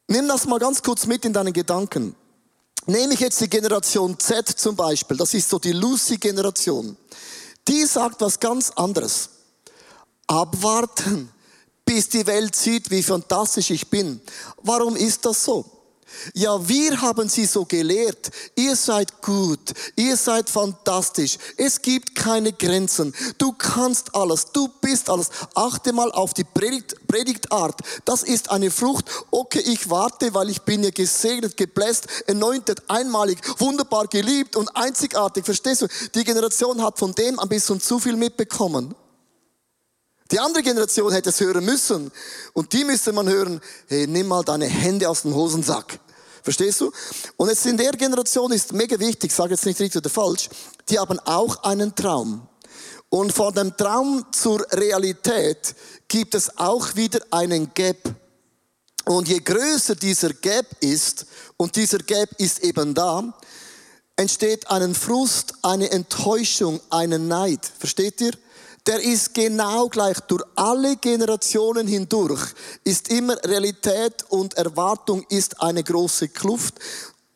Nimm 0.08 0.28
das 0.28 0.46
mal 0.46 0.58
ganz 0.58 0.82
kurz 0.82 1.06
mit 1.06 1.24
in 1.24 1.32
deinen 1.32 1.54
Gedanken. 1.54 2.14
Nehme 2.86 3.14
ich 3.14 3.20
jetzt 3.20 3.40
die 3.40 3.48
Generation 3.48 4.18
Z 4.18 4.46
zum 4.46 4.76
Beispiel, 4.76 5.16
das 5.16 5.32
ist 5.32 5.48
so 5.48 5.58
die 5.58 5.72
Lucy-Generation. 5.72 6.98
Die 7.66 7.86
sagt 7.86 8.20
was 8.20 8.38
ganz 8.38 8.70
anderes. 8.72 9.30
Abwarten 10.26 11.30
bis 11.84 12.08
die 12.08 12.26
Welt 12.26 12.56
sieht, 12.56 12.90
wie 12.90 13.02
fantastisch 13.02 13.70
ich 13.70 13.88
bin. 13.88 14.20
Warum 14.62 14.96
ist 14.96 15.24
das 15.24 15.44
so? 15.44 15.64
Ja, 16.32 16.68
wir 16.68 17.00
haben 17.00 17.28
sie 17.28 17.44
so 17.44 17.64
gelehrt. 17.64 18.30
Ihr 18.54 18.76
seid 18.76 19.20
gut, 19.22 19.74
ihr 19.96 20.16
seid 20.16 20.48
fantastisch. 20.48 21.38
Es 21.56 21.80
gibt 21.80 22.14
keine 22.14 22.52
Grenzen. 22.52 23.14
Du 23.38 23.52
kannst 23.52 24.14
alles, 24.14 24.52
du 24.52 24.68
bist 24.80 25.10
alles. 25.10 25.30
Achte 25.54 25.92
mal 25.92 26.10
auf 26.12 26.34
die 26.34 26.44
Predigt, 26.44 27.06
Predigtart. 27.06 27.80
Das 28.04 28.22
ist 28.22 28.50
eine 28.50 28.70
Frucht. 28.70 29.06
Okay, 29.30 29.62
ich 29.66 29.90
warte, 29.90 30.34
weil 30.34 30.50
ich 30.50 30.62
bin 30.62 30.82
ja 30.82 30.90
gesegnet, 30.90 31.56
gebläst, 31.56 32.06
erneutet, 32.26 32.82
einmalig, 32.88 33.38
wunderbar 33.58 34.06
geliebt 34.06 34.56
und 34.56 34.74
einzigartig. 34.76 35.44
Verstehst 35.44 35.82
du? 35.82 35.88
Die 36.14 36.24
Generation 36.24 36.82
hat 36.82 36.98
von 36.98 37.12
dem 37.12 37.38
ein 37.38 37.48
bisschen 37.48 37.80
zu 37.80 37.98
viel 37.98 38.16
mitbekommen. 38.16 38.94
Die 40.34 40.40
andere 40.40 40.64
Generation 40.64 41.12
hätte 41.12 41.28
es 41.28 41.38
hören 41.38 41.64
müssen. 41.64 42.10
Und 42.54 42.72
die 42.72 42.82
müsste 42.82 43.12
man 43.12 43.28
hören, 43.28 43.60
hey, 43.86 44.08
nimm 44.08 44.26
mal 44.26 44.42
deine 44.42 44.66
Hände 44.66 45.08
aus 45.08 45.22
dem 45.22 45.32
Hosensack. 45.32 46.00
Verstehst 46.42 46.80
du? 46.80 46.90
Und 47.36 47.50
jetzt 47.50 47.64
in 47.66 47.76
der 47.76 47.92
Generation 47.92 48.50
ist 48.50 48.72
mega 48.72 48.98
wichtig, 48.98 49.30
ich 49.30 49.36
sage 49.36 49.52
jetzt 49.52 49.64
nicht 49.64 49.78
richtig 49.78 49.98
oder 49.98 50.10
falsch, 50.10 50.48
die 50.88 50.98
haben 50.98 51.20
auch 51.20 51.62
einen 51.62 51.94
Traum. 51.94 52.48
Und 53.10 53.32
von 53.32 53.54
dem 53.54 53.76
Traum 53.76 54.26
zur 54.32 54.66
Realität 54.72 55.76
gibt 56.08 56.34
es 56.34 56.58
auch 56.58 56.96
wieder 56.96 57.20
einen 57.30 57.72
Gap. 57.72 58.12
Und 59.04 59.28
je 59.28 59.38
größer 59.38 59.94
dieser 59.94 60.30
Gap 60.30 60.66
ist, 60.80 61.26
und 61.56 61.76
dieser 61.76 61.98
Gap 61.98 62.30
ist 62.38 62.58
eben 62.64 62.92
da, 62.92 63.38
entsteht 64.16 64.68
einen 64.68 64.96
Frust, 64.96 65.54
eine 65.62 65.92
Enttäuschung, 65.92 66.80
einen 66.90 67.28
Neid. 67.28 67.60
Versteht 67.78 68.20
ihr? 68.20 68.32
Der 68.86 69.02
ist 69.02 69.32
genau 69.32 69.88
gleich 69.88 70.20
durch 70.20 70.42
alle 70.56 70.96
Generationen 70.96 71.86
hindurch, 71.86 72.52
ist 72.84 73.08
immer 73.08 73.36
Realität 73.44 74.24
und 74.28 74.54
Erwartung 74.54 75.24
ist 75.28 75.60
eine 75.62 75.82
große 75.82 76.28
Kluft. 76.28 76.74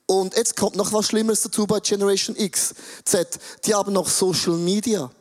Und 0.07 0.37
jetzt 0.37 0.57
kommt 0.57 0.77
noch 0.77 0.93
was 0.93 1.07
Schlimmeres 1.07 1.43
dazu 1.43 1.67
bei 1.67 1.81
Generation 1.81 2.37
X, 2.37 2.75
Z. 3.05 3.39
Die 3.65 3.75
haben 3.75 3.93
noch 3.93 4.09
Social 4.09 4.55
Media. 4.55 5.03
Und 5.05 5.13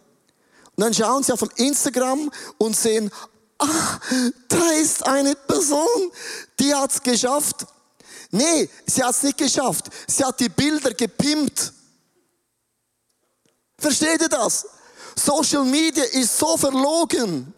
dann 0.84 0.94
schauen 0.94 1.24
sie 1.24 1.34
auf 1.34 1.42
Instagram 1.56 2.32
und 2.58 2.76
sehen, 2.76 3.10
ah, 3.58 4.00
da 4.48 4.72
ist 4.72 5.06
eine 5.06 5.36
Person, 5.36 6.12
die 6.60 6.74
hat's 6.74 7.02
geschafft. 7.02 7.66
Nee, 8.32 8.70
sie 8.86 9.04
hat's 9.04 9.24
nicht 9.24 9.38
geschafft. 9.38 9.86
Sie 10.08 10.24
hat 10.24 10.40
die 10.40 10.50
Bilder 10.50 10.94
gepimpt. 10.94 11.74
Versteht 13.80 14.22
ihr 14.22 14.30
das? 14.30 14.66
Social 15.18 15.66
Media 15.66 16.04
ist 16.04 16.38
so 16.38 16.58
verlogen. 16.58 17.54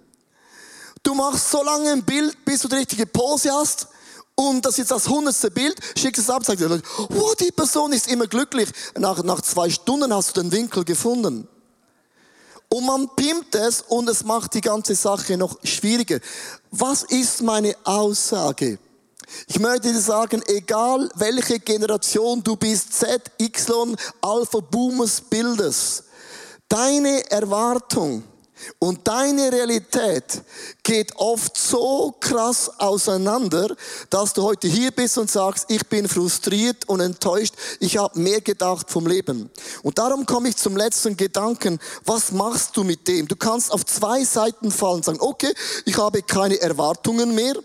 Du 1.04 1.14
machst 1.14 1.50
so 1.52 1.64
lange 1.64 1.92
ein 1.92 2.04
Bild, 2.04 2.44
bis 2.46 2.62
du 2.62 2.68
die 2.68 2.76
richtige 2.76 3.06
Pose 3.06 3.52
hast. 3.52 3.88
Und 4.36 4.66
das 4.66 4.74
ist 4.74 4.78
jetzt 4.78 4.92
das 4.92 5.08
hundertste 5.10 5.52
Bild, 5.52 5.78
schickst 5.98 6.24
es 6.24 6.30
ab, 6.30 6.46
sagst 6.46 6.62
dir, 6.62 6.82
oh, 6.98 7.34
die 7.40 7.52
Person 7.52 7.92
ist 7.92 8.08
immer 8.08 8.26
glücklich. 8.26 8.70
Nach, 8.98 9.22
nach 9.24 9.42
zwei 9.42 9.70
Stunden 9.70 10.14
hast 10.14 10.38
du 10.38 10.42
den 10.42 10.52
Winkel 10.52 10.86
gefunden. 10.86 11.48
Und 12.70 12.86
man 12.86 13.10
pimmt 13.16 13.54
es 13.56 13.82
und 13.82 14.08
es 14.08 14.24
macht 14.24 14.54
die 14.54 14.62
ganze 14.62 14.96
Sache 14.96 15.36
noch 15.36 15.58
schwieriger. 15.64 16.20
Was 16.72 17.04
ist 17.04 17.42
meine 17.42 17.76
Aussage? 17.84 18.80
Ich 19.48 19.60
möchte 19.60 19.92
dir 19.92 20.00
sagen, 20.00 20.42
egal 20.48 21.10
welche 21.16 21.60
Generation 21.60 22.42
du 22.44 22.56
bist, 22.56 22.94
Z, 22.94 23.32
Y, 23.42 23.96
Alpha, 24.22 24.60
Boomers, 24.60 25.20
Bildes, 25.22 26.04
Deine 26.70 27.30
Erwartung 27.32 28.24
und 28.78 29.08
deine 29.08 29.52
Realität 29.52 30.42
geht 30.84 31.16
oft 31.16 31.58
so 31.58 32.16
krass 32.20 32.70
auseinander, 32.78 33.76
dass 34.10 34.34
du 34.34 34.44
heute 34.44 34.68
hier 34.68 34.92
bist 34.92 35.18
und 35.18 35.32
sagst, 35.32 35.66
ich 35.70 35.88
bin 35.88 36.08
frustriert 36.08 36.88
und 36.88 37.00
enttäuscht, 37.00 37.56
ich 37.80 37.98
habe 37.98 38.20
mehr 38.20 38.42
gedacht 38.42 38.92
vom 38.92 39.08
Leben. 39.08 39.50
Und 39.82 39.98
darum 39.98 40.26
komme 40.26 40.50
ich 40.50 40.58
zum 40.58 40.78
letzten 40.78 41.18
Gedanken, 41.18 41.80
was 42.06 42.32
machst 42.32 42.78
du 42.78 42.84
mit 42.84 43.08
dem? 43.08 43.28
Du 43.28 43.36
kannst 43.36 43.72
auf 43.72 43.86
zwei 43.86 44.24
Seiten 44.24 44.72
fallen 44.72 44.98
und 44.98 45.06
sagen, 45.06 45.22
okay, 45.22 45.54
ich 45.86 45.98
habe 45.98 46.22
keine 46.22 46.60
Erwartungen 46.62 47.34
mehr, 47.34 47.56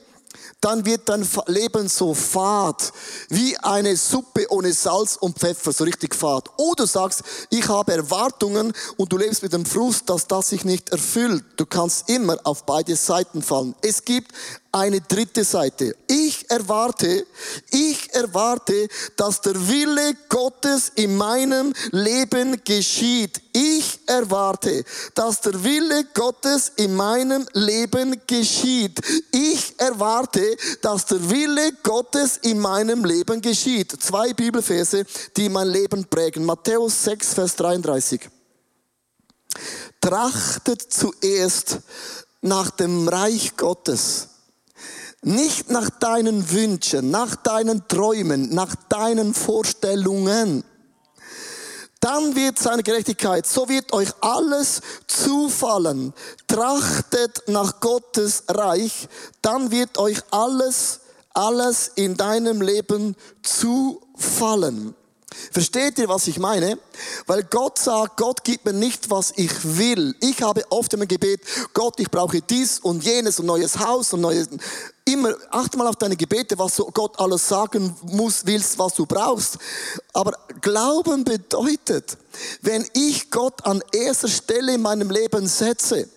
dann 0.60 0.86
wird 0.86 1.08
dein 1.08 1.26
Leben 1.46 1.88
so 1.88 2.14
fad, 2.14 2.92
wie 3.28 3.56
eine 3.58 3.96
Suppe 3.96 4.46
ohne 4.50 4.72
Salz 4.72 5.16
und 5.16 5.38
Pfeffer, 5.38 5.72
so 5.72 5.84
richtig 5.84 6.14
fad. 6.14 6.48
Oder 6.56 6.84
du 6.84 6.86
sagst, 6.86 7.22
ich 7.50 7.68
habe 7.68 7.92
Erwartungen 7.92 8.72
und 8.96 9.12
du 9.12 9.16
lebst 9.16 9.42
mit 9.42 9.52
dem 9.52 9.64
Frust, 9.64 10.08
dass 10.08 10.26
das 10.26 10.50
sich 10.50 10.64
nicht 10.64 10.90
erfüllt. 10.90 11.44
Du 11.56 11.66
kannst 11.66 12.08
immer 12.08 12.38
auf 12.44 12.64
beide 12.64 12.96
Seiten 12.96 13.42
fallen. 13.42 13.74
Es 13.82 14.04
gibt 14.04 14.32
eine 14.72 15.00
dritte 15.00 15.44
Seite. 15.44 15.96
Ich 16.08 16.50
erwarte, 16.50 17.26
ich 17.70 18.12
erwarte, 18.12 18.88
dass 19.16 19.40
der 19.40 19.68
Wille 19.68 20.14
Gottes 20.28 20.92
in 20.94 21.16
meinem 21.16 21.72
Leben 21.90 22.60
geschieht 22.64 23.43
Ich 23.56 24.00
erwarte, 24.08 24.84
dass 25.14 25.40
der 25.40 25.62
Wille 25.62 26.06
Gottes 26.12 26.72
in 26.74 26.96
meinem 26.96 27.46
Leben 27.52 28.20
geschieht. 28.26 29.00
Ich 29.30 29.78
erwarte, 29.78 30.56
dass 30.82 31.06
der 31.06 31.30
Wille 31.30 31.72
Gottes 31.84 32.38
in 32.38 32.58
meinem 32.58 33.04
Leben 33.04 33.40
geschieht. 33.40 33.92
Zwei 34.02 34.32
Bibelverse, 34.32 35.06
die 35.36 35.48
mein 35.48 35.68
Leben 35.68 36.04
prägen. 36.04 36.44
Matthäus 36.44 37.04
6, 37.04 37.34
Vers 37.34 37.54
33. 37.54 38.28
Trachtet 40.00 40.82
zuerst 40.92 41.78
nach 42.40 42.70
dem 42.70 43.06
Reich 43.06 43.56
Gottes 43.56 44.30
nicht 45.22 45.70
nach 45.70 45.90
deinen 45.90 46.50
Wünschen, 46.50 47.10
nach 47.10 47.36
deinen 47.36 47.86
Träumen, 47.86 48.52
nach 48.52 48.74
deinen 48.88 49.32
Vorstellungen. 49.32 50.64
Dann 52.04 52.36
wird 52.36 52.58
seine 52.58 52.82
Gerechtigkeit, 52.82 53.46
so 53.46 53.66
wird 53.66 53.94
euch 53.94 54.10
alles 54.20 54.82
zufallen. 55.06 56.12
Trachtet 56.46 57.44
nach 57.46 57.80
Gottes 57.80 58.44
Reich, 58.46 59.08
dann 59.40 59.70
wird 59.70 59.96
euch 59.96 60.18
alles, 60.30 61.00
alles 61.32 61.92
in 61.94 62.14
deinem 62.14 62.60
Leben 62.60 63.16
zufallen. 63.42 64.94
Versteht 65.50 65.98
ihr, 65.98 66.08
was 66.08 66.26
ich 66.26 66.38
meine? 66.38 66.78
Weil 67.26 67.44
Gott 67.44 67.78
sagt, 67.78 68.16
Gott 68.16 68.44
gibt 68.44 68.64
mir 68.64 68.72
nicht, 68.72 69.10
was 69.10 69.32
ich 69.36 69.50
will. 69.76 70.14
Ich 70.20 70.42
habe 70.42 70.64
oft 70.70 70.92
im 70.94 71.06
Gebet, 71.06 71.40
Gott, 71.72 71.98
ich 71.98 72.10
brauche 72.10 72.40
dies 72.40 72.78
und 72.78 73.04
jenes 73.04 73.40
und 73.40 73.46
neues 73.46 73.78
Haus 73.78 74.12
und 74.12 74.20
neues. 74.20 74.48
Immer, 75.04 75.34
achte 75.50 75.76
mal 75.76 75.86
auf 75.86 75.96
deine 75.96 76.16
Gebete, 76.16 76.58
was 76.58 76.76
Gott 76.94 77.18
alles 77.18 77.46
sagen 77.46 77.94
muss, 78.04 78.46
willst, 78.46 78.78
was 78.78 78.94
du 78.94 79.04
brauchst. 79.06 79.58
Aber 80.12 80.32
Glauben 80.60 81.24
bedeutet, 81.24 82.16
wenn 82.62 82.86
ich 82.94 83.30
Gott 83.30 83.64
an 83.66 83.82
erster 83.92 84.28
Stelle 84.28 84.74
in 84.74 84.82
meinem 84.82 85.10
Leben 85.10 85.46
setze, 85.46 86.08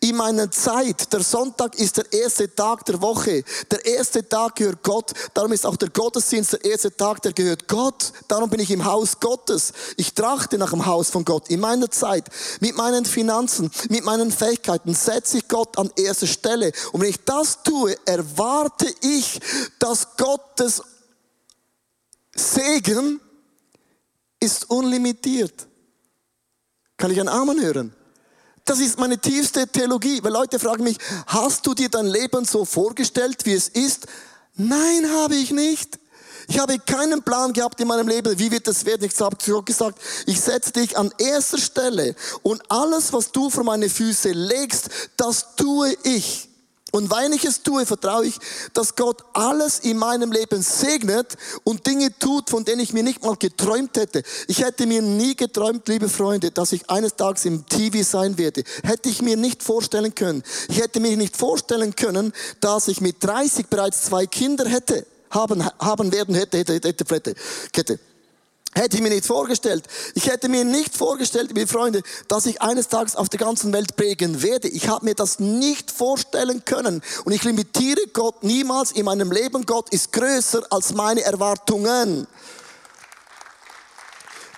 in 0.00 0.16
meiner 0.16 0.50
Zeit, 0.50 1.12
der 1.12 1.22
Sonntag 1.22 1.78
ist 1.78 1.96
der 1.96 2.12
erste 2.12 2.54
Tag 2.54 2.84
der 2.84 3.00
Woche. 3.00 3.44
Der 3.70 3.84
erste 3.84 4.28
Tag 4.28 4.56
gehört 4.56 4.82
Gott. 4.82 5.12
Darum 5.34 5.52
ist 5.52 5.64
auch 5.64 5.76
der 5.76 5.90
Gottesdienst 5.90 6.54
der 6.54 6.64
erste 6.64 6.96
Tag, 6.96 7.22
der 7.22 7.32
gehört 7.32 7.68
Gott. 7.68 8.12
Darum 8.28 8.50
bin 8.50 8.60
ich 8.60 8.70
im 8.70 8.84
Haus 8.84 9.18
Gottes. 9.20 9.72
Ich 9.96 10.14
trachte 10.14 10.58
nach 10.58 10.70
dem 10.70 10.86
Haus 10.86 11.10
von 11.10 11.24
Gott. 11.24 11.50
In 11.50 11.60
meiner 11.60 11.90
Zeit, 11.90 12.28
mit 12.60 12.76
meinen 12.76 13.04
Finanzen, 13.04 13.70
mit 13.88 14.04
meinen 14.04 14.30
Fähigkeiten 14.32 14.94
setze 14.94 15.38
ich 15.38 15.48
Gott 15.48 15.78
an 15.78 15.90
erste 15.96 16.26
Stelle. 16.26 16.72
Und 16.92 17.00
wenn 17.00 17.10
ich 17.10 17.24
das 17.24 17.62
tue, 17.62 17.96
erwarte 18.04 18.86
ich, 19.02 19.40
dass 19.78 20.16
Gottes 20.16 20.82
Segen 22.34 23.20
ist 24.40 24.68
unlimitiert. 24.70 25.66
Kann 26.96 27.10
ich 27.10 27.20
einen 27.20 27.28
Amen 27.28 27.60
hören? 27.60 27.94
Das 28.64 28.78
ist 28.78 28.98
meine 28.98 29.18
tiefste 29.18 29.66
Theologie, 29.66 30.22
weil 30.22 30.32
Leute 30.32 30.58
fragen 30.58 30.84
mich, 30.84 30.98
hast 31.26 31.66
du 31.66 31.74
dir 31.74 31.88
dein 31.88 32.06
Leben 32.06 32.44
so 32.44 32.64
vorgestellt, 32.64 33.44
wie 33.44 33.54
es 33.54 33.68
ist? 33.68 34.06
Nein, 34.54 35.10
habe 35.10 35.34
ich 35.34 35.50
nicht. 35.50 35.98
Ich 36.48 36.58
habe 36.58 36.78
keinen 36.78 37.22
Plan 37.22 37.52
gehabt 37.52 37.80
in 37.80 37.88
meinem 37.88 38.08
Leben, 38.08 38.38
wie 38.38 38.50
wird 38.50 38.66
das 38.66 38.84
werden. 38.84 39.04
Ich 39.04 39.18
habe 39.20 39.36
gesagt, 39.64 39.98
ich 40.26 40.40
setze 40.40 40.72
dich 40.72 40.96
an 40.96 41.12
erster 41.18 41.58
Stelle 41.58 42.14
und 42.42 42.62
alles, 42.68 43.12
was 43.12 43.32
du 43.32 43.50
vor 43.50 43.64
meine 43.64 43.88
Füße 43.88 44.30
legst, 44.32 44.90
das 45.16 45.56
tue 45.56 45.96
ich. 46.02 46.51
Und 46.92 47.10
weil 47.10 47.32
ich 47.32 47.44
es 47.44 47.62
tue, 47.62 47.86
vertraue 47.86 48.26
ich, 48.26 48.38
dass 48.74 48.94
Gott 48.94 49.24
alles 49.32 49.80
in 49.80 49.96
meinem 49.96 50.30
Leben 50.30 50.62
segnet 50.62 51.38
und 51.64 51.86
Dinge 51.86 52.16
tut, 52.18 52.50
von 52.50 52.66
denen 52.66 52.80
ich 52.80 52.92
mir 52.92 53.02
nicht 53.02 53.24
mal 53.24 53.34
geträumt 53.34 53.96
hätte. 53.96 54.22
Ich 54.46 54.60
hätte 54.62 54.86
mir 54.86 55.00
nie 55.00 55.34
geträumt, 55.34 55.88
liebe 55.88 56.10
Freunde, 56.10 56.50
dass 56.50 56.72
ich 56.72 56.88
eines 56.90 57.16
Tages 57.16 57.46
im 57.46 57.66
TV 57.66 58.02
sein 58.02 58.36
werde. 58.36 58.62
Hätte 58.84 59.08
ich 59.08 59.22
mir 59.22 59.38
nicht 59.38 59.62
vorstellen 59.62 60.14
können. 60.14 60.42
Ich 60.68 60.80
hätte 60.80 61.00
mir 61.00 61.16
nicht 61.16 61.34
vorstellen 61.34 61.96
können, 61.96 62.34
dass 62.60 62.88
ich 62.88 63.00
mit 63.00 63.24
30 63.24 63.68
bereits 63.68 64.02
zwei 64.02 64.26
Kinder 64.26 64.68
hätte, 64.68 65.06
haben, 65.30 65.64
haben 65.78 66.12
werden 66.12 66.34
hätte, 66.34 66.58
hätte, 66.58 66.74
hätte, 66.74 67.04
hätte, 67.08 67.34
hätte. 67.74 68.11
Hätte 68.74 68.96
ich 68.96 69.02
mir 69.02 69.10
nicht 69.10 69.26
vorgestellt. 69.26 69.84
Ich 70.14 70.28
hätte 70.28 70.48
mir 70.48 70.64
nicht 70.64 70.96
vorgestellt, 70.96 71.48
liebe 71.48 71.66
Freunde, 71.66 72.02
dass 72.28 72.46
ich 72.46 72.62
eines 72.62 72.88
Tages 72.88 73.16
auf 73.16 73.28
der 73.28 73.38
ganzen 73.38 73.70
Welt 73.74 73.96
prägen 73.96 74.42
werde. 74.42 74.68
Ich 74.68 74.88
habe 74.88 75.04
mir 75.04 75.14
das 75.14 75.38
nicht 75.38 75.90
vorstellen 75.90 76.64
können. 76.64 77.02
Und 77.24 77.32
ich 77.32 77.44
limitiere 77.44 78.00
Gott 78.14 78.42
niemals 78.42 78.92
in 78.92 79.04
meinem 79.04 79.30
Leben. 79.30 79.66
Gott 79.66 79.90
ist 79.90 80.12
größer 80.12 80.62
als 80.70 80.94
meine 80.94 81.20
Erwartungen. 81.20 82.26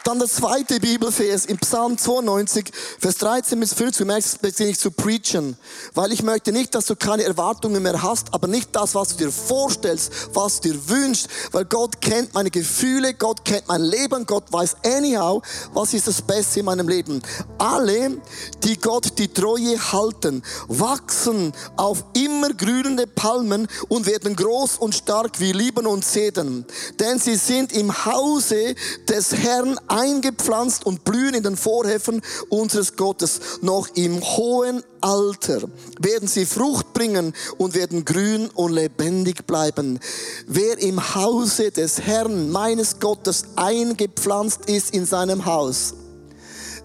Dann 0.04 0.18
der 0.18 0.28
zweite 0.28 0.80
Bibelvers 0.80 1.46
im 1.46 1.56
Psalm 1.56 1.96
92, 1.96 2.70
Vers 2.98 3.16
13 3.16 3.58
bis 3.58 3.72
15. 3.72 4.06
Du 4.06 4.12
merkst, 4.12 4.42
bin 4.42 4.52
ich 4.58 4.78
zu 4.78 4.90
preachen. 4.90 5.56
Weil 5.94 6.12
ich 6.12 6.22
möchte 6.22 6.52
nicht, 6.52 6.74
dass 6.74 6.84
du 6.84 6.94
keine 6.94 7.22
Erwartungen 7.22 7.82
mehr 7.82 8.02
hast, 8.02 8.34
aber 8.34 8.46
nicht 8.46 8.76
das, 8.76 8.94
was 8.94 9.16
du 9.16 9.24
dir 9.24 9.32
vorstellst, 9.32 10.12
was 10.34 10.60
du 10.60 10.72
dir 10.72 10.88
wünschst. 10.90 11.28
Weil 11.52 11.64
Gott 11.64 12.02
kennt 12.02 12.34
meine 12.34 12.50
Gefühle, 12.50 13.14
Gott 13.14 13.46
kennt 13.46 13.66
mein 13.66 13.80
Leben, 13.80 14.26
Gott 14.26 14.52
weiß 14.52 14.76
anyhow, 14.84 15.42
was 15.72 15.94
ist 15.94 16.06
das 16.06 16.20
Beste 16.20 16.60
in 16.60 16.66
meinem 16.66 16.86
Leben. 16.86 17.22
Alle, 17.56 18.18
die 18.62 18.78
Gott 18.78 19.18
die 19.18 19.28
Treue 19.28 19.78
halten, 19.90 20.42
wachsen 20.68 21.54
auf 21.76 22.04
immer 22.12 22.52
grünende 22.52 23.06
Palmen 23.06 23.68
und 23.88 24.04
werden 24.04 24.36
groß 24.36 24.76
und 24.76 24.94
stark 24.94 25.40
wie 25.40 25.52
Lieben 25.52 25.86
und 25.86 26.04
Zedern. 26.04 26.66
Denn 27.00 27.18
sie 27.18 27.36
sind 27.36 27.72
im 27.72 28.04
Hause 28.04 28.74
des 29.08 29.32
Herrn 29.32 29.78
eingepflanzt 29.94 30.84
und 30.84 31.04
blühen 31.04 31.34
in 31.34 31.44
den 31.44 31.56
Vorhöfen 31.56 32.20
unseres 32.48 32.96
Gottes. 32.96 33.40
Noch 33.62 33.88
im 33.94 34.20
hohen 34.20 34.82
Alter 35.00 35.62
werden 36.00 36.28
sie 36.28 36.46
Frucht 36.46 36.92
bringen 36.92 37.32
und 37.58 37.74
werden 37.74 38.04
grün 38.04 38.48
und 38.54 38.72
lebendig 38.72 39.46
bleiben. 39.46 40.00
Wer 40.46 40.78
im 40.78 41.14
Hause 41.14 41.70
des 41.70 42.00
Herrn, 42.00 42.50
meines 42.50 42.98
Gottes, 42.98 43.44
eingepflanzt 43.54 44.68
ist 44.68 44.92
in 44.92 45.06
seinem 45.06 45.44
Haus, 45.44 45.94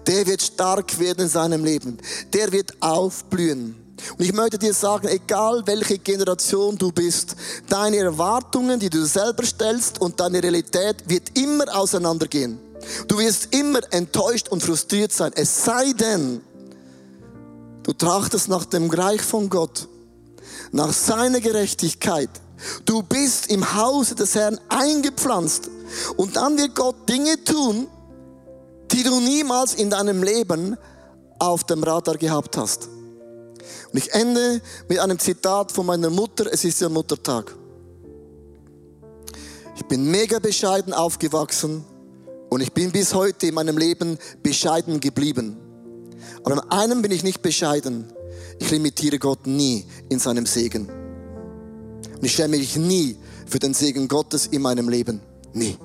der 0.06 0.26
wird 0.26 0.42
stark 0.42 0.98
werden 0.98 1.24
in 1.24 1.28
seinem 1.28 1.64
Leben. 1.64 1.98
Der 2.32 2.52
wird 2.52 2.74
aufblühen. 2.80 3.76
Und 4.16 4.24
ich 4.24 4.32
möchte 4.32 4.58
dir 4.58 4.72
sagen, 4.72 5.08
egal 5.08 5.62
welche 5.66 5.98
Generation 5.98 6.78
du 6.78 6.90
bist, 6.90 7.36
deine 7.68 7.98
Erwartungen, 7.98 8.80
die 8.80 8.88
du 8.88 9.04
selber 9.04 9.44
stellst 9.44 10.00
und 10.00 10.18
deine 10.18 10.42
Realität 10.42 10.96
wird 11.06 11.36
immer 11.38 11.64
auseinandergehen. 11.76 12.69
Du 13.08 13.18
wirst 13.18 13.54
immer 13.54 13.80
enttäuscht 13.92 14.48
und 14.48 14.62
frustriert 14.62 15.12
sein. 15.12 15.32
Es 15.34 15.64
sei 15.64 15.92
denn, 15.92 16.40
du 17.82 17.92
trachtest 17.92 18.48
nach 18.48 18.64
dem 18.64 18.90
Reich 18.90 19.22
von 19.22 19.48
Gott, 19.48 19.88
nach 20.72 20.92
seiner 20.92 21.40
Gerechtigkeit. 21.40 22.30
Du 22.84 23.02
bist 23.02 23.50
im 23.50 23.74
Hause 23.74 24.14
des 24.14 24.34
Herrn 24.34 24.60
eingepflanzt. 24.68 25.70
Und 26.16 26.36
dann 26.36 26.56
wird 26.56 26.74
Gott 26.74 27.08
Dinge 27.08 27.42
tun, 27.42 27.88
die 28.92 29.02
du 29.02 29.20
niemals 29.20 29.74
in 29.74 29.90
deinem 29.90 30.22
Leben 30.22 30.76
auf 31.38 31.64
dem 31.64 31.82
Radar 31.82 32.16
gehabt 32.16 32.56
hast. 32.56 32.88
Und 33.92 33.98
ich 33.98 34.12
ende 34.12 34.60
mit 34.88 34.98
einem 34.98 35.18
Zitat 35.18 35.72
von 35.72 35.86
meiner 35.86 36.10
Mutter. 36.10 36.46
Es 36.52 36.64
ist 36.64 36.80
ja 36.80 36.88
Muttertag. 36.88 37.54
Ich 39.76 39.84
bin 39.86 40.10
mega 40.10 40.38
bescheiden 40.38 40.92
aufgewachsen. 40.92 41.84
Und 42.50 42.60
ich 42.60 42.72
bin 42.72 42.90
bis 42.90 43.14
heute 43.14 43.46
in 43.46 43.54
meinem 43.54 43.78
Leben 43.78 44.18
bescheiden 44.42 44.98
geblieben. 44.98 45.56
Aber 46.42 46.64
an 46.64 46.70
einem 46.70 47.00
bin 47.00 47.12
ich 47.12 47.22
nicht 47.22 47.42
bescheiden. 47.42 48.12
Ich 48.58 48.70
limitiere 48.70 49.18
Gott 49.18 49.46
nie 49.46 49.86
in 50.08 50.18
seinem 50.18 50.46
Segen. 50.46 50.88
Und 50.88 52.24
ich 52.24 52.32
schäme 52.32 52.58
mich 52.58 52.76
nie 52.76 53.16
für 53.46 53.60
den 53.60 53.72
Segen 53.72 54.08
Gottes 54.08 54.48
in 54.48 54.62
meinem 54.62 54.88
Leben. 54.88 55.20
Nie. 55.54 55.78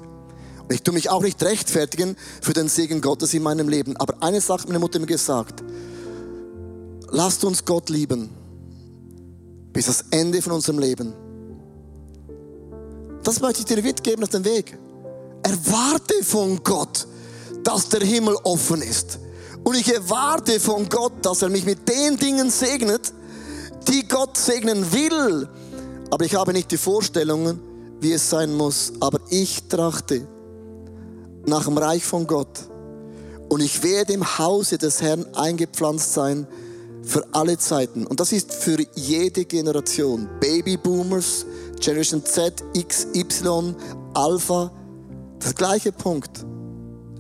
Und 0.64 0.74
ich 0.74 0.82
tue 0.82 0.96
mich 0.96 1.12
auch 1.12 1.22
nicht 1.22 1.42
rechtfertigen 1.44 2.18
für 2.42 2.54
den 2.54 2.68
Segen 2.68 3.00
Gottes 3.00 3.36
in 3.36 3.44
meinem 3.44 3.70
Leben. 3.70 3.96
Aber 3.98 4.16
eine 4.24 4.42
Sache 4.42 4.62
hat 4.62 4.68
meine 4.68 4.80
Mutter 4.80 5.00
mir 5.00 5.06
gesagt. 5.06 5.64
Lasst 7.12 7.46
uns 7.46 7.64
Gott 7.64 7.90
lieben. 7.90 8.30
Bis 9.72 9.86
das 9.86 10.06
Ende 10.10 10.42
von 10.42 10.54
unserem 10.54 10.80
Leben. 10.80 11.14
Das 13.24 13.40
möchte 13.40 13.60
ich 13.60 13.66
dir 13.66 13.82
mitgeben 13.84 14.24
auf 14.24 14.30
den 14.30 14.46
Weg 14.46 14.78
erwarte 15.46 16.24
von 16.24 16.64
Gott, 16.64 17.08
dass 17.64 17.90
der 17.90 18.02
Himmel 18.02 18.36
offen 18.44 18.82
ist. 18.82 19.20
Und 19.64 19.76
ich 19.76 19.94
erwarte 19.94 20.60
von 20.60 20.90
Gott, 20.90 21.14
dass 21.22 21.42
er 21.42 21.50
mich 21.50 21.66
mit 21.66 21.88
den 21.88 22.18
Dingen 22.18 22.50
segnet, 22.50 23.14
die 23.88 24.08
Gott 24.08 24.38
segnen 24.38 24.92
will. 24.92 25.48
Aber 26.10 26.26
ich 26.26 26.36
habe 26.36 26.52
nicht 26.52 26.72
die 26.72 26.78
Vorstellungen, 26.78 27.60
wie 28.00 28.14
es 28.14 28.30
sein 28.30 28.56
muss. 28.56 28.94
Aber 29.00 29.20
ich 29.30 29.68
trachte 29.68 30.28
nach 31.46 31.66
dem 31.66 31.78
Reich 31.78 32.04
von 32.04 32.26
Gott. 32.26 32.60
Und 33.50 33.62
ich 33.62 33.84
werde 33.84 34.14
im 34.14 34.38
Hause 34.40 34.78
des 34.78 35.02
Herrn 35.02 35.26
eingepflanzt 35.36 36.14
sein 36.14 36.48
für 37.04 37.24
alle 37.32 37.58
Zeiten. 37.60 38.08
Und 38.08 38.20
das 38.20 38.32
ist 38.32 38.52
für 38.52 38.78
jede 38.96 39.46
Generation. 39.46 40.28
Babyboomers, 40.40 41.46
Generation 41.80 42.26
Z, 42.26 42.64
X, 42.74 43.08
Y, 43.14 43.76
Alpha, 44.16 44.72
das 45.40 45.56
gleiche 45.56 45.92
Punkt. 45.92 46.46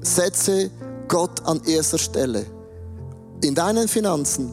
Setze 0.01 0.71
Gott 1.08 1.45
an 1.45 1.62
erster 1.65 1.97
Stelle. 1.97 2.45
In 3.41 3.56
deinen 3.56 3.88
Finanzen, 3.88 4.51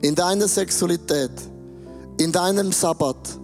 in 0.00 0.14
deiner 0.14 0.48
Sexualität, 0.48 1.30
in 2.18 2.32
deinem 2.32 2.72
Sabbat, 2.72 3.38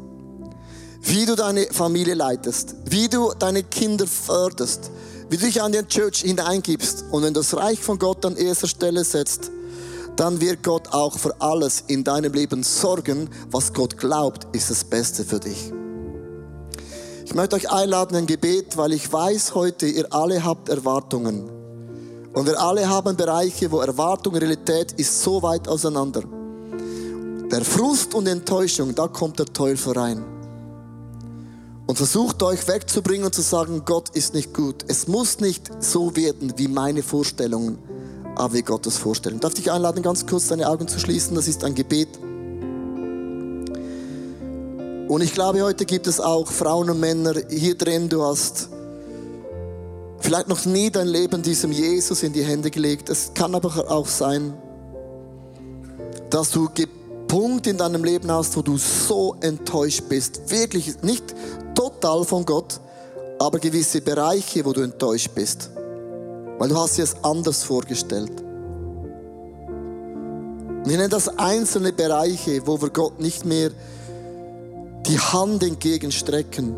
wie 1.02 1.24
du 1.24 1.36
deine 1.36 1.66
Familie 1.70 2.14
leitest, 2.14 2.74
wie 2.84 3.08
du 3.08 3.32
deine 3.38 3.62
Kinder 3.62 4.06
förderst, 4.06 4.90
wie 5.30 5.36
du 5.36 5.46
dich 5.46 5.62
an 5.62 5.72
den 5.72 5.86
Church 5.88 6.22
hineingibst 6.22 7.04
und 7.10 7.22
wenn 7.22 7.34
du 7.34 7.40
das 7.40 7.56
Reich 7.56 7.80
von 7.80 7.98
Gott 7.98 8.24
an 8.24 8.36
erster 8.36 8.68
Stelle 8.68 9.04
setzt, 9.04 9.50
dann 10.16 10.40
wird 10.40 10.64
Gott 10.64 10.88
auch 10.88 11.16
für 11.16 11.40
alles 11.40 11.84
in 11.86 12.02
deinem 12.02 12.32
Leben 12.32 12.64
sorgen, 12.64 13.30
was 13.50 13.72
Gott 13.72 13.96
glaubt, 13.96 14.48
ist 14.52 14.70
das 14.70 14.82
Beste 14.82 15.24
für 15.24 15.38
dich. 15.38 15.72
Ich 17.28 17.34
möchte 17.34 17.56
euch 17.56 17.70
einladen 17.70 18.14
in 18.14 18.22
ein 18.22 18.26
Gebet, 18.26 18.78
weil 18.78 18.94
ich 18.94 19.12
weiß 19.12 19.54
heute, 19.54 19.86
ihr 19.86 20.10
alle 20.14 20.42
habt 20.42 20.70
Erwartungen. 20.70 21.50
Und 22.32 22.46
wir 22.46 22.58
alle 22.58 22.88
haben 22.88 23.18
Bereiche, 23.18 23.70
wo 23.70 23.80
Erwartung 23.80 24.32
und 24.32 24.40
Realität 24.40 24.92
ist 24.92 25.22
so 25.22 25.42
weit 25.42 25.68
auseinander. 25.68 26.22
Der 27.52 27.62
Frust 27.66 28.14
und 28.14 28.26
Enttäuschung, 28.28 28.94
da 28.94 29.08
kommt 29.08 29.38
der 29.38 29.44
Teufel 29.44 29.92
rein. 29.92 30.24
Und 31.86 31.96
versucht 31.96 32.42
euch 32.42 32.66
wegzubringen 32.66 33.26
und 33.26 33.34
zu 33.34 33.42
sagen, 33.42 33.82
Gott 33.84 34.08
ist 34.16 34.32
nicht 34.32 34.54
gut. 34.54 34.86
Es 34.88 35.06
muss 35.06 35.38
nicht 35.38 35.70
so 35.80 36.16
werden 36.16 36.54
wie 36.56 36.68
meine 36.68 37.02
Vorstellungen 37.02 37.76
aber 38.36 38.54
wie 38.54 38.62
Gottes 38.62 38.96
Vorstellung. 38.96 39.40
Darf 39.40 39.54
dich 39.54 39.70
einladen, 39.70 40.02
ganz 40.02 40.24
kurz 40.24 40.46
deine 40.46 40.68
Augen 40.68 40.86
zu 40.86 40.98
schließen? 41.00 41.34
Das 41.34 41.48
ist 41.48 41.64
ein 41.64 41.74
Gebet. 41.74 42.08
Und 45.08 45.22
ich 45.22 45.32
glaube, 45.32 45.62
heute 45.62 45.86
gibt 45.86 46.06
es 46.06 46.20
auch 46.20 46.46
Frauen 46.46 46.90
und 46.90 47.00
Männer 47.00 47.34
hier 47.48 47.76
drin. 47.76 48.10
Du 48.10 48.22
hast 48.22 48.68
vielleicht 50.20 50.48
noch 50.48 50.66
nie 50.66 50.90
dein 50.90 51.08
Leben 51.08 51.42
diesem 51.42 51.72
Jesus 51.72 52.22
in 52.22 52.34
die 52.34 52.44
Hände 52.44 52.70
gelegt. 52.70 53.08
Es 53.08 53.32
kann 53.32 53.54
aber 53.54 53.90
auch 53.90 54.06
sein, 54.06 54.52
dass 56.28 56.50
du 56.50 56.68
Punkt 57.26 57.66
in 57.66 57.78
deinem 57.78 58.04
Leben 58.04 58.30
hast, 58.30 58.54
wo 58.56 58.62
du 58.62 58.76
so 58.76 59.34
enttäuscht 59.40 60.02
bist. 60.10 60.50
Wirklich 60.50 61.02
nicht 61.02 61.24
total 61.74 62.24
von 62.24 62.44
Gott, 62.44 62.78
aber 63.38 63.58
gewisse 63.60 64.02
Bereiche, 64.02 64.62
wo 64.66 64.74
du 64.74 64.82
enttäuscht 64.82 65.30
bist. 65.34 65.70
Weil 66.58 66.68
du 66.68 66.76
hast 66.76 66.98
dir 66.98 67.04
es 67.04 67.16
anders 67.22 67.62
vorgestellt. 67.62 68.32
Und 70.84 70.90
ich 70.90 70.96
nenne 70.96 71.08
das 71.08 71.28
einzelne 71.38 71.94
Bereiche, 71.94 72.66
wo 72.66 72.80
wir 72.80 72.90
Gott 72.90 73.20
nicht 73.20 73.46
mehr 73.46 73.70
die 75.08 75.18
Hand 75.18 75.62
entgegenstrecken. 75.62 76.74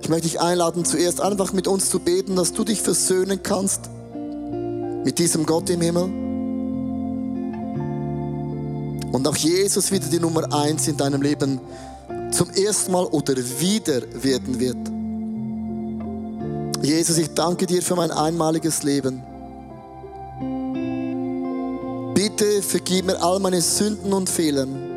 Ich 0.00 0.08
möchte 0.08 0.28
dich 0.28 0.40
einladen, 0.40 0.84
zuerst 0.84 1.20
einfach 1.20 1.52
mit 1.52 1.68
uns 1.68 1.90
zu 1.90 1.98
beten, 1.98 2.36
dass 2.36 2.52
du 2.54 2.64
dich 2.64 2.80
versöhnen 2.80 3.42
kannst 3.42 3.90
mit 5.04 5.18
diesem 5.18 5.44
Gott 5.44 5.68
im 5.70 5.80
Himmel. 5.80 6.04
Und 9.12 9.26
auch 9.26 9.36
Jesus 9.36 9.90
wieder 9.90 10.06
die 10.08 10.20
Nummer 10.20 10.52
eins 10.52 10.88
in 10.88 10.96
deinem 10.96 11.22
Leben 11.22 11.60
zum 12.30 12.50
ersten 12.50 12.92
Mal 12.92 13.04
oder 13.06 13.34
wieder 13.36 14.02
werden 14.22 14.60
wird. 14.60 14.76
Jesus, 16.84 17.18
ich 17.18 17.34
danke 17.34 17.66
dir 17.66 17.82
für 17.82 17.96
mein 17.96 18.10
einmaliges 18.10 18.82
Leben. 18.82 19.22
Bitte 22.14 22.62
vergib 22.62 23.06
mir 23.06 23.20
all 23.20 23.40
meine 23.40 23.60
Sünden 23.60 24.12
und 24.12 24.28
Fehlern. 24.28 24.87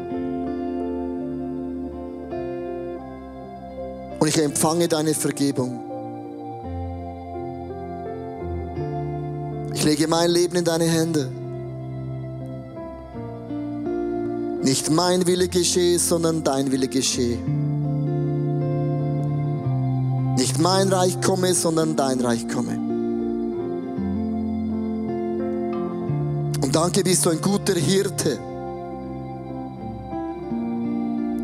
Und 4.22 4.28
ich 4.28 4.38
empfange 4.38 4.88
deine 4.88 5.16
Vergebung. 5.16 5.80
Ich 9.74 9.84
lege 9.84 10.08
mein 10.08 10.30
Leben 10.30 10.58
in 10.58 10.64
deine 10.64 10.84
Hände. 10.84 11.28
Nicht 14.62 14.92
mein 14.92 15.26
Wille 15.26 15.48
geschehe, 15.48 15.98
sondern 15.98 16.44
dein 16.44 16.72
Wille 16.72 16.88
geschehe. 16.88 17.40
Nicht 20.38 20.60
mein 20.60 20.94
Reich 20.94 21.20
komme, 21.20 21.56
sondern 21.56 21.96
dein 21.96 22.22
Reich 22.22 22.48
komme. 22.48 22.74
Und 26.62 26.76
danke, 26.76 27.02
bist 27.02 27.26
du 27.26 27.32
ein 27.32 27.42
guter 27.42 27.74
Hirte. 27.74 28.38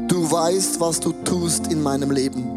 Du 0.08 0.32
weißt, 0.32 0.80
was 0.80 1.00
du 1.00 1.12
tust 1.24 1.72
in 1.72 1.82
meinem 1.82 2.12
Leben. 2.12 2.57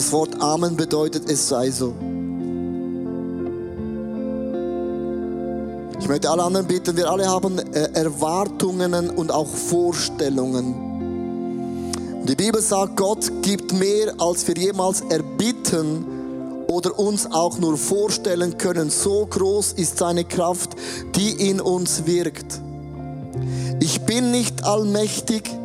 Das 0.00 0.12
Wort 0.12 0.40
Amen 0.40 0.76
bedeutet, 0.76 1.30
es 1.30 1.46
sei 1.46 1.70
so. 1.70 1.92
Ich 6.00 6.08
möchte 6.08 6.30
alle 6.30 6.42
anderen 6.42 6.66
bitten, 6.66 6.96
wir 6.96 7.10
alle 7.10 7.28
haben 7.28 7.58
äh, 7.58 7.90
Erwartungen 7.92 9.10
und 9.10 9.30
auch 9.30 9.46
Vorstellungen. 9.46 10.74
Die 12.26 12.34
Bibel 12.34 12.62
sagt, 12.62 12.96
Gott 12.96 13.30
gibt 13.42 13.74
mehr, 13.74 14.14
als 14.18 14.48
wir 14.48 14.54
jemals 14.54 15.02
erbitten 15.02 16.06
oder 16.68 16.98
uns 16.98 17.30
auch 17.30 17.58
nur 17.58 17.76
vorstellen 17.76 18.56
können. 18.56 18.88
So 18.88 19.26
groß 19.26 19.74
ist 19.74 19.98
seine 19.98 20.24
Kraft, 20.24 20.76
die 21.14 21.50
in 21.50 21.60
uns 21.60 22.06
wirkt. 22.06 22.58
Ich 23.80 24.00
bin 24.06 24.30
nicht 24.30 24.64
allmächtig 24.64 25.59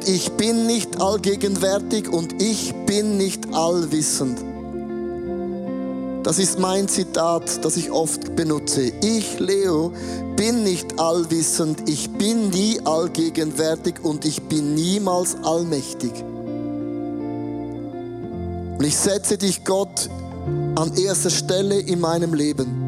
und 0.00 0.08
ich 0.08 0.32
bin 0.32 0.66
nicht 0.66 0.98
allgegenwärtig 1.00 2.08
und 2.08 2.40
ich 2.40 2.72
bin 2.86 3.18
nicht 3.18 3.52
allwissend. 3.52 4.38
Das 6.22 6.38
ist 6.38 6.58
mein 6.58 6.88
Zitat, 6.88 7.62
das 7.64 7.76
ich 7.76 7.90
oft 7.90 8.34
benutze. 8.34 8.92
Ich, 9.02 9.38
Leo, 9.40 9.92
bin 10.36 10.64
nicht 10.64 10.98
allwissend, 10.98 11.86
ich 11.88 12.10
bin 12.12 12.48
nie 12.48 12.80
allgegenwärtig 12.82 13.96
und 14.02 14.24
ich 14.24 14.40
bin 14.42 14.74
niemals 14.74 15.36
allmächtig. 15.42 16.12
Und 18.78 18.84
ich 18.84 18.96
setze 18.96 19.36
dich, 19.36 19.64
Gott, 19.64 20.08
an 20.76 20.96
erster 20.96 21.30
Stelle 21.30 21.78
in 21.78 22.00
meinem 22.00 22.32
Leben. 22.32 22.86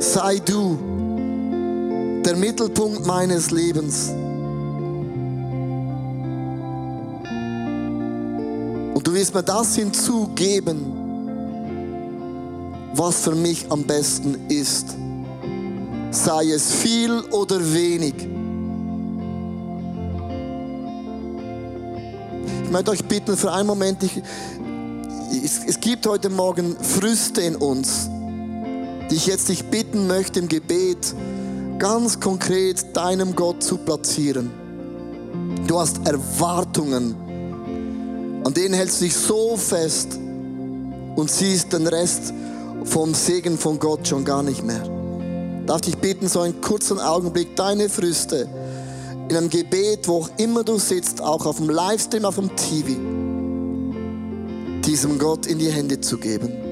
Sei 0.00 0.38
du 0.38 0.93
der 2.24 2.36
Mittelpunkt 2.36 3.06
meines 3.06 3.50
Lebens. 3.50 4.10
Und 8.94 9.06
du 9.06 9.12
wirst 9.12 9.34
mir 9.34 9.42
das 9.42 9.74
hinzugeben, 9.74 10.94
was 12.94 13.20
für 13.20 13.34
mich 13.34 13.66
am 13.70 13.84
besten 13.84 14.36
ist. 14.48 14.96
Sei 16.10 16.50
es 16.52 16.72
viel 16.72 17.20
oder 17.32 17.60
wenig. 17.72 18.14
Ich 22.64 22.70
möchte 22.70 22.90
euch 22.92 23.04
bitten, 23.04 23.36
für 23.36 23.52
einen 23.52 23.66
Moment, 23.66 24.02
ich, 24.02 24.22
es, 25.44 25.60
es 25.66 25.80
gibt 25.80 26.06
heute 26.06 26.30
Morgen 26.30 26.76
Früste 26.80 27.40
in 27.42 27.56
uns, 27.56 28.08
die 29.10 29.16
ich 29.16 29.26
jetzt 29.26 29.48
dich 29.48 29.64
bitten 29.64 30.06
möchte 30.06 30.40
im 30.40 30.48
Gebet, 30.48 31.14
ganz 31.78 32.20
konkret 32.20 32.96
deinem 32.96 33.34
Gott 33.34 33.62
zu 33.62 33.76
platzieren. 33.78 34.50
Du 35.66 35.78
hast 35.78 36.06
Erwartungen 36.06 37.16
an 38.44 38.52
denen 38.52 38.74
hältst 38.74 39.00
du 39.00 39.06
dich 39.06 39.16
so 39.16 39.56
fest 39.56 40.18
und 41.16 41.30
siehst 41.30 41.72
den 41.72 41.86
Rest 41.86 42.34
vom 42.84 43.14
Segen 43.14 43.56
von 43.56 43.78
Gott 43.78 44.06
schon 44.06 44.24
gar 44.24 44.42
nicht 44.42 44.62
mehr. 44.62 44.82
Darf 45.66 45.80
dich 45.80 45.96
bitten, 45.96 46.28
so 46.28 46.40
einen 46.40 46.60
kurzen 46.60 47.00
Augenblick 47.00 47.56
deine 47.56 47.88
Früchte 47.88 48.46
in 49.30 49.36
einem 49.36 49.48
Gebet, 49.48 50.06
wo 50.06 50.18
auch 50.18 50.30
immer 50.36 50.62
du 50.62 50.78
sitzt, 50.78 51.22
auch 51.22 51.46
auf 51.46 51.56
dem 51.56 51.70
Livestream, 51.70 52.26
auf 52.26 52.34
dem 52.34 52.54
TV, 52.54 53.00
diesem 54.84 55.18
Gott 55.18 55.46
in 55.46 55.58
die 55.58 55.70
Hände 55.70 55.98
zu 56.02 56.18
geben. 56.18 56.63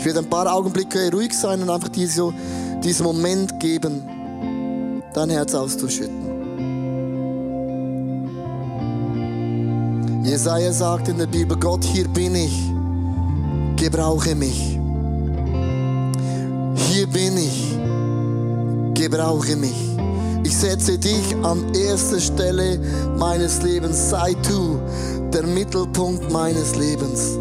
Ich 0.00 0.06
werde 0.06 0.20
ein 0.20 0.30
paar 0.30 0.50
Augenblicke 0.50 1.12
ruhig 1.12 1.34
sein 1.34 1.60
und 1.60 1.68
einfach 1.68 1.90
diese, 1.90 2.32
diesen 2.82 3.04
Moment 3.04 3.60
geben, 3.60 5.02
dein 5.12 5.28
Herz 5.28 5.54
auszuschütten. 5.54 6.24
Jesaja 10.24 10.72
sagt 10.72 11.08
in 11.08 11.18
der 11.18 11.26
Bibel, 11.26 11.54
Gott, 11.54 11.84
hier 11.84 12.08
bin 12.08 12.34
ich, 12.34 12.72
gebrauche 13.76 14.34
mich. 14.34 14.78
Hier 16.76 17.06
bin 17.06 17.36
ich, 17.36 17.78
gebrauche 18.94 19.54
mich. 19.54 19.98
Ich 20.44 20.56
setze 20.56 20.96
dich 20.96 21.36
an 21.42 21.74
erste 21.74 22.18
Stelle 22.22 22.80
meines 23.18 23.60
Lebens. 23.60 24.08
Sei 24.08 24.34
du 24.48 24.80
der 25.30 25.46
Mittelpunkt 25.46 26.32
meines 26.32 26.74
Lebens. 26.76 27.36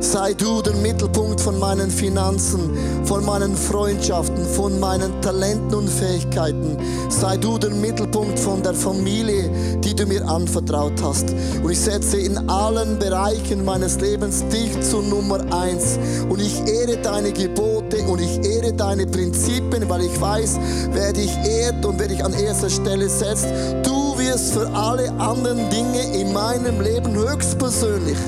Sei 0.00 0.32
du 0.34 0.62
der 0.62 0.74
Mittelpunkt 0.74 1.40
von 1.40 1.58
meinen 1.58 1.90
Finanzen, 1.90 2.70
von 3.04 3.24
meinen 3.24 3.56
Freundschaften, 3.56 4.44
von 4.44 4.78
meinen 4.78 5.20
Talenten 5.22 5.74
und 5.74 5.88
Fähigkeiten. 5.88 6.76
Sei 7.08 7.36
du 7.36 7.58
der 7.58 7.70
Mittelpunkt 7.70 8.38
von 8.38 8.62
der 8.62 8.74
Familie, 8.74 9.50
die 9.82 9.94
du 9.94 10.06
mir 10.06 10.26
anvertraut 10.26 11.02
hast. 11.02 11.26
Und 11.62 11.70
ich 11.70 11.80
setze 11.80 12.18
in 12.18 12.36
allen 12.48 12.98
Bereichen 12.98 13.64
meines 13.64 14.00
Lebens 14.00 14.44
dich 14.48 14.80
zu 14.80 15.02
Nummer 15.02 15.40
eins. 15.52 15.98
Und 16.28 16.40
ich 16.40 16.58
ehre 16.66 16.96
deine 16.98 17.32
Gebote 17.32 17.98
und 18.08 18.20
ich 18.20 18.44
ehre 18.44 18.72
deine 18.72 19.06
Prinzipien, 19.06 19.88
weil 19.88 20.02
ich 20.02 20.20
weiß, 20.20 20.58
wer 20.92 21.12
dich 21.12 21.32
ehrt 21.44 21.84
und 21.84 21.98
wer 21.98 22.08
dich 22.08 22.24
an 22.24 22.32
erster 22.32 22.70
Stelle 22.70 23.08
setzt. 23.08 23.46
Du 23.82 24.16
wirst 24.18 24.52
für 24.52 24.68
alle 24.68 25.10
anderen 25.18 25.68
Dinge 25.70 26.14
in 26.14 26.32
meinem 26.32 26.80
Leben 26.80 27.14
höchstpersönlich 27.14 28.18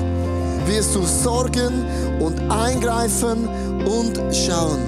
wirst 0.71 0.95
du 0.95 1.05
sorgen 1.05 1.85
und 2.19 2.39
eingreifen 2.49 3.47
und 3.85 4.19
schauen. 4.33 4.79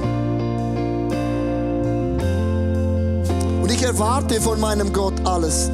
Und 3.61 3.69
ich 3.69 3.83
erwarte 3.83 4.39
von 4.39 4.59
meinem 4.59 4.93
Gott 4.93 5.13
alles. 5.25 5.69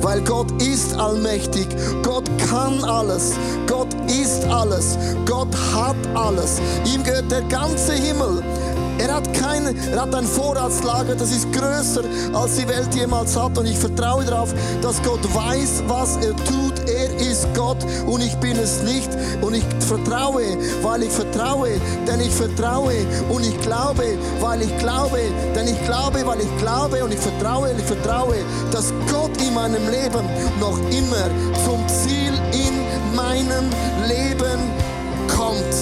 Weil 0.00 0.22
Gott 0.22 0.62
ist 0.62 0.94
allmächtig, 0.96 1.66
Gott 2.04 2.28
kann 2.48 2.84
alles, 2.84 3.32
Gott 3.66 3.88
ist 4.06 4.44
alles, 4.44 4.96
Gott 5.26 5.48
hat 5.74 5.96
alles. 6.14 6.60
Ihm 6.92 7.02
gehört 7.02 7.30
der 7.30 7.42
ganze 7.42 7.94
Himmel. 7.94 8.42
Er 8.98 9.14
hat, 9.14 9.32
kein, 9.32 9.76
er 9.92 10.02
hat 10.02 10.14
ein 10.14 10.24
Vorratslager, 10.24 11.14
das 11.14 11.30
ist 11.30 11.52
größer, 11.52 12.02
als 12.32 12.56
die 12.56 12.68
Welt 12.68 12.92
jemals 12.94 13.36
hat. 13.36 13.56
Und 13.56 13.66
ich 13.66 13.78
vertraue 13.78 14.24
darauf, 14.24 14.52
dass 14.82 15.00
Gott 15.02 15.22
weiß, 15.34 15.84
was 15.86 16.16
er 16.16 16.34
tut. 16.36 16.88
Er 16.88 16.97
ist 17.20 17.46
Gott 17.54 17.78
und 18.06 18.22
ich 18.22 18.34
bin 18.36 18.56
es 18.56 18.82
nicht. 18.82 19.08
Und 19.42 19.54
ich 19.54 19.64
vertraue, 19.80 20.42
weil 20.82 21.02
ich 21.02 21.10
vertraue, 21.10 21.68
denn 22.06 22.20
ich 22.20 22.30
vertraue. 22.30 22.94
Und 23.28 23.44
ich 23.44 23.60
glaube, 23.60 24.04
weil 24.40 24.62
ich 24.62 24.78
glaube, 24.78 25.18
denn 25.54 25.68
ich 25.68 25.84
glaube, 25.84 26.26
weil 26.26 26.40
ich 26.40 26.58
glaube. 26.58 27.04
Und 27.04 27.12
ich 27.12 27.20
vertraue, 27.20 27.70
und 27.70 27.78
ich 27.78 27.86
vertraue, 27.86 28.36
dass 28.70 28.92
Gott 29.10 29.30
in 29.40 29.54
meinem 29.54 29.88
Leben 29.90 30.24
noch 30.60 30.78
immer 30.90 31.28
zum 31.64 31.86
Ziel 31.88 32.32
in 32.52 33.16
meinem 33.16 33.70
Leben 34.06 34.60
kommt. 35.28 35.74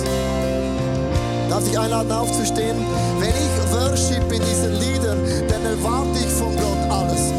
Darf 1.49 1.67
ich 1.69 1.79
einladen 1.79 2.13
aufzustehen? 2.13 2.77
Wenn 3.19 3.31
ich 3.31 3.73
worship 3.73 4.33
in 4.33 4.43
diesen 4.45 4.73
Liedern, 4.81 5.19
dann 5.49 5.65
erwarte 5.65 6.19
ich 6.19 6.33
von 6.33 6.55
Gott 6.57 6.91
alles. 6.91 7.36